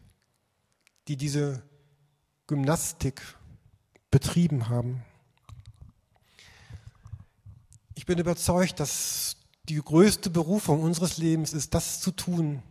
die 1.08 1.16
diese 1.16 1.60
Gymnastik 2.46 3.22
betrieben 4.12 4.68
haben. 4.68 5.02
Ich 7.96 8.06
bin 8.06 8.20
überzeugt, 8.20 8.78
dass 8.78 9.36
die 9.68 9.82
größte 9.82 10.30
Berufung 10.30 10.80
unseres 10.80 11.18
Lebens 11.18 11.52
ist, 11.52 11.74
das 11.74 12.00
zu 12.00 12.12
tun, 12.12 12.62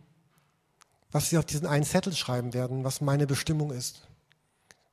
was 1.14 1.30
wir 1.30 1.38
auf 1.38 1.46
diesen 1.46 1.68
einen 1.68 1.84
Zettel 1.84 2.12
schreiben 2.12 2.54
werden, 2.54 2.82
was 2.82 3.00
meine 3.00 3.28
Bestimmung 3.28 3.70
ist. 3.70 4.08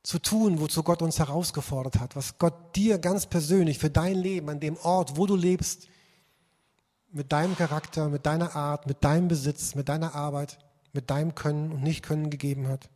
Zu 0.04 0.20
tun, 0.20 0.60
wozu 0.60 0.84
Gott 0.84 1.02
uns 1.02 1.18
herausgefordert 1.18 1.98
hat, 1.98 2.14
was 2.14 2.38
Gott 2.38 2.76
dir 2.76 2.98
ganz 2.98 3.26
persönlich 3.26 3.80
für 3.80 3.90
dein 3.90 4.14
Leben, 4.14 4.48
an 4.48 4.60
dem 4.60 4.76
Ort, 4.76 5.16
wo 5.16 5.26
du 5.26 5.34
lebst, 5.34 5.88
mit 7.10 7.32
deinem 7.32 7.56
Charakter, 7.56 8.08
mit 8.08 8.24
deiner 8.24 8.54
Art, 8.54 8.86
mit 8.86 9.02
deinem 9.02 9.26
Besitz, 9.26 9.74
mit 9.74 9.88
deiner 9.88 10.14
Arbeit, 10.14 10.58
mit 10.92 11.10
deinem 11.10 11.34
Können 11.34 11.72
und 11.72 11.82
Nicht-Können 11.82 12.30
gegeben 12.30 12.68
hat. 12.68 12.88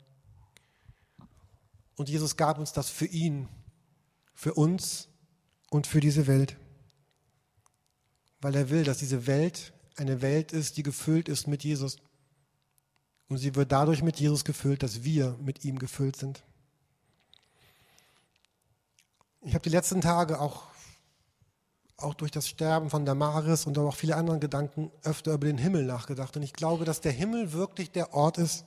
Und 1.96 2.08
Jesus 2.08 2.36
gab 2.36 2.60
uns 2.60 2.72
das 2.72 2.88
für 2.90 3.06
ihn, 3.06 3.48
für 4.34 4.54
uns 4.54 5.08
und 5.70 5.88
für 5.88 5.98
diese 5.98 6.28
Welt. 6.28 6.56
Weil 8.40 8.54
er 8.54 8.70
will, 8.70 8.84
dass 8.84 8.98
diese 8.98 9.26
Welt 9.26 9.72
eine 9.96 10.22
Welt 10.22 10.52
ist, 10.52 10.76
die 10.76 10.84
gefüllt 10.84 11.28
ist 11.28 11.48
mit 11.48 11.64
Jesus. 11.64 11.96
Und 13.28 13.38
sie 13.38 13.54
wird 13.54 13.72
dadurch 13.72 14.02
mit 14.02 14.20
Jesus 14.20 14.44
gefüllt, 14.44 14.82
dass 14.82 15.02
wir 15.02 15.36
mit 15.40 15.64
ihm 15.64 15.78
gefüllt 15.78 16.16
sind. 16.16 16.42
Ich 19.42 19.54
habe 19.54 19.62
die 19.62 19.70
letzten 19.70 20.00
Tage 20.00 20.40
auch 20.40 20.68
auch 21.98 22.14
durch 22.14 22.30
das 22.30 22.48
Sterben 22.48 22.90
von 22.90 23.06
Damaris 23.06 23.66
und 23.66 23.78
auch 23.78 23.94
viele 23.94 24.16
andere 24.16 24.38
Gedanken 24.38 24.90
öfter 25.02 25.32
über 25.32 25.46
den 25.46 25.58
Himmel 25.58 25.84
nachgedacht. 25.84 26.36
Und 26.36 26.42
ich 26.42 26.52
glaube, 26.52 26.84
dass 26.84 27.00
der 27.00 27.12
Himmel 27.12 27.52
wirklich 27.52 27.90
der 27.90 28.12
Ort 28.12 28.38
ist, 28.38 28.64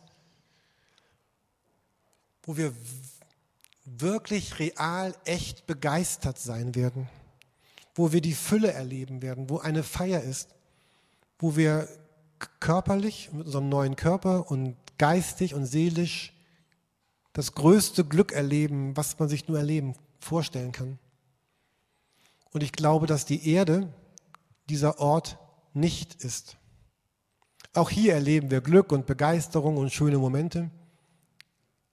wo 2.43 2.58
wir 2.58 2.74
wirklich 3.86 4.58
real, 4.60 5.15
echt 5.26 5.67
begeistert 5.67 6.39
sein 6.39 6.74
werden, 6.74 7.08
wo 7.93 8.12
wir 8.12 8.22
die 8.22 8.34
Fülle 8.34 8.72
erleben 8.72 9.22
werden, 9.22 9.50
wo 9.50 9.60
eine 9.60 9.84
Feier 9.84 10.22
ist, 10.22 10.50
wo 11.38 11.56
wir 11.56 11.88
körperlich 12.60 13.32
mit 13.32 13.45
unserem 13.45 13.69
neuen 13.69 13.95
Körper 13.95 14.49
und 14.49 14.75
geistig 14.97 15.54
und 15.54 15.65
seelisch 15.65 16.34
das 17.34 17.54
größte 17.54 18.06
Glück 18.06 18.32
erleben, 18.32 18.95
was 18.97 19.17
man 19.19 19.30
sich 19.30 19.47
nur 19.47 19.58
erleben, 19.58 19.95
vorstellen 20.19 20.71
kann. 20.71 20.99
Und 22.52 22.63
ich 22.63 22.71
glaube, 22.71 23.08
dass 23.08 23.25
die 23.25 23.49
Erde 23.49 23.93
dieser 24.69 24.99
Ort 24.99 25.38
nicht 25.73 26.15
ist. 26.23 26.58
Auch 27.73 27.89
hier 27.89 28.13
erleben 28.13 28.49
wir 28.49 28.62
Glück 28.62 28.91
und 28.91 29.06
Begeisterung 29.06 29.78
und 29.78 29.93
schöne 29.93 30.17
Momente. 30.17 30.71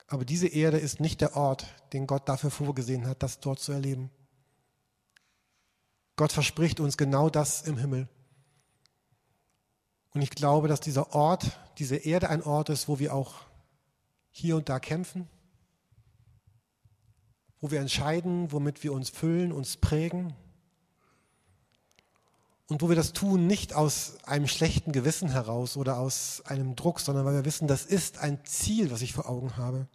Aber 0.09 0.25
diese 0.25 0.47
Erde 0.47 0.79
ist 0.79 1.01
nicht 1.01 1.21
der 1.21 1.37
Ort, 1.37 1.67
den 1.93 2.07
Gott 2.07 2.29
dafür 2.29 2.51
vorgesehen 2.51 3.07
hat, 3.07 3.23
das 3.23 3.41
dort 3.41 3.61
zu 3.61 3.73
erleben. 3.73 4.11
Gott 6.17 6.33
verspricht 6.33 6.81
uns 6.81 6.97
genau 6.97 7.29
das 7.29 7.63
im 7.63 7.77
Himmel. 7.77 8.09
Und 10.17 10.23
ich 10.23 10.31
glaube, 10.31 10.67
dass 10.67 10.81
dieser 10.81 11.15
Ort, 11.15 11.61
diese 11.77 11.97
Erde 11.97 12.31
ein 12.31 12.43
Ort 12.43 12.71
ist, 12.71 12.89
wo 12.89 12.99
wir 12.99 13.13
auch 13.13 13.35
hier 14.31 14.57
und 14.57 14.71
da 14.71 14.81
kämpfen, 14.81 15.29
wo 17.61 17.71
wir 17.71 17.81
entscheiden, 17.81 18.51
womit 18.51 18.83
wir 18.83 18.95
uns 18.95 19.11
füllen, 19.11 19.53
uns 19.53 19.77
prägen, 19.77 20.35
und 22.67 22.81
wo 22.81 22.89
wir 22.89 22.97
das 22.97 23.13
tun, 23.13 23.47
nicht 23.47 23.75
aus 23.75 24.17
einem 24.25 24.49
schlechten 24.49 24.93
Gewissen 24.93 25.29
heraus 25.29 25.77
oder 25.77 25.99
aus 25.99 26.43
einem 26.47 26.77
Druck, 26.77 27.01
sondern 27.01 27.27
weil 27.27 27.35
wir 27.35 27.45
wissen, 27.45 27.69
das 27.69 27.85
ist 27.85 28.17
ein 28.17 28.43
Ziel, 28.47 28.91
was 28.91 29.03
ich 29.03 29.13
vor 29.13 29.29
Augen 29.29 29.59
habe. 29.59 29.87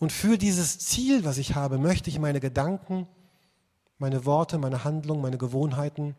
Und 0.00 0.10
für 0.10 0.38
dieses 0.38 0.80
Ziel, 0.80 1.24
was 1.24 1.38
ich 1.38 1.54
habe, 1.54 1.78
möchte 1.78 2.10
ich 2.10 2.18
meine 2.18 2.40
Gedanken, 2.40 3.06
meine 3.96 4.24
Worte, 4.26 4.58
meine 4.58 4.82
Handlungen, 4.82 5.22
meine 5.22 5.38
Gewohnheiten 5.38 6.16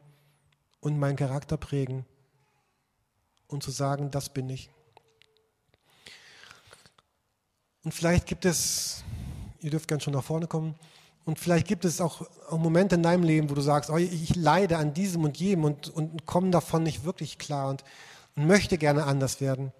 und 0.79 0.97
meinen 0.97 1.17
Charakter 1.17 1.57
prägen 1.57 2.05
und 3.51 3.63
zu 3.63 3.71
sagen, 3.71 4.11
das 4.11 4.29
bin 4.29 4.49
ich. 4.49 4.69
Und 7.83 7.93
vielleicht 7.93 8.27
gibt 8.27 8.45
es, 8.45 9.03
ihr 9.59 9.71
dürft 9.71 9.87
gern 9.87 9.99
schon 9.99 10.13
nach 10.13 10.23
vorne 10.23 10.47
kommen, 10.47 10.75
und 11.23 11.37
vielleicht 11.37 11.67
gibt 11.67 11.85
es 11.85 12.01
auch, 12.01 12.23
auch, 12.49 12.57
Momente 12.57 12.95
in 12.95 13.03
deinem 13.03 13.23
Leben, 13.23 13.49
wo 13.49 13.53
du 13.53 13.61
sagst, 13.61 13.89
oh, 13.89 13.97
ich 13.97 14.35
leide 14.35 14.77
an 14.77 14.93
diesem 14.93 15.23
und 15.23 15.37
jedem 15.37 15.65
und, 15.65 15.89
und 15.89 16.25
komme 16.25 16.49
davon 16.49 16.83
nicht 16.83 17.03
wirklich 17.03 17.37
klar 17.37 17.69
und, 17.69 17.83
und 18.35 18.47
möchte 18.47 18.77
gerne 18.77 19.05
anders 19.05 19.39
werden. 19.39 19.71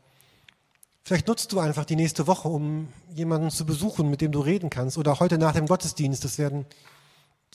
Vielleicht 1.04 1.28
nutzt 1.28 1.52
du 1.52 1.60
einfach 1.60 1.86
die 1.86 1.96
nächste 1.96 2.28
Woche, 2.28 2.48
um 2.48 2.90
jemanden 3.14 3.50
zu 3.50 3.66
besuchen, 3.66 4.10
mit 4.10 4.22
dem 4.22 4.32
du 4.32 4.40
reden 4.40 4.70
kannst. 4.70 5.00
Oder 5.00 5.20
heute 5.20 5.40
nach 5.40 5.54
dem 5.54 5.66
Gottesdienst. 5.66 6.24
Es 6.26 6.38
werden 6.38 6.68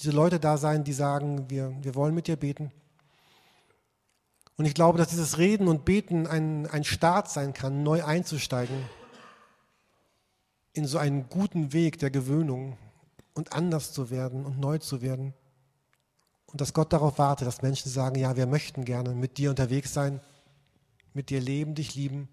diese 0.00 0.10
Leute 0.10 0.40
da 0.40 0.58
sein, 0.58 0.82
die 0.82 0.92
sagen, 0.92 1.48
wir, 1.48 1.72
wir 1.80 1.94
wollen 1.94 2.14
mit 2.14 2.26
dir 2.26 2.36
beten. 2.36 2.72
Und 4.56 4.64
ich 4.64 4.74
glaube, 4.74 4.98
dass 4.98 5.08
dieses 5.08 5.38
Reden 5.38 5.68
und 5.68 5.84
Beten 5.84 6.26
ein, 6.26 6.66
ein 6.66 6.84
Start 6.84 7.30
sein 7.30 7.52
kann, 7.52 7.82
neu 7.82 8.04
einzusteigen 8.04 8.76
in 10.72 10.86
so 10.86 10.98
einen 10.98 11.28
guten 11.28 11.72
Weg 11.72 11.98
der 11.98 12.10
Gewöhnung, 12.10 12.76
und 13.36 13.52
anders 13.52 13.92
zu 13.92 14.10
werden 14.10 14.44
und 14.44 14.58
neu 14.58 14.78
zu 14.78 15.02
werden. 15.02 15.34
Und 16.46 16.60
dass 16.60 16.72
Gott 16.72 16.92
darauf 16.92 17.18
wartet, 17.18 17.46
dass 17.46 17.62
Menschen 17.62 17.90
sagen, 17.90 18.18
ja, 18.18 18.34
wir 18.34 18.46
möchten 18.46 18.84
gerne 18.84 19.14
mit 19.14 19.36
dir 19.36 19.50
unterwegs 19.50 19.92
sein, 19.92 20.20
mit 21.12 21.28
dir 21.28 21.40
leben, 21.40 21.74
dich 21.74 21.94
lieben. 21.94 22.28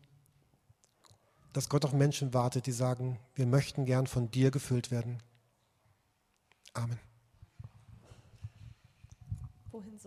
Dass 1.52 1.68
Gott 1.68 1.84
auf 1.84 1.94
Menschen 1.94 2.34
wartet, 2.34 2.66
die 2.68 2.72
sagen, 2.72 3.20
wir 3.36 3.46
möchten 3.46 3.86
gern 3.86 4.08
von 4.08 4.32
dir 4.32 4.50
gefüllt 4.50 4.92
werden. 4.92 5.22
Amen. 6.74 7.00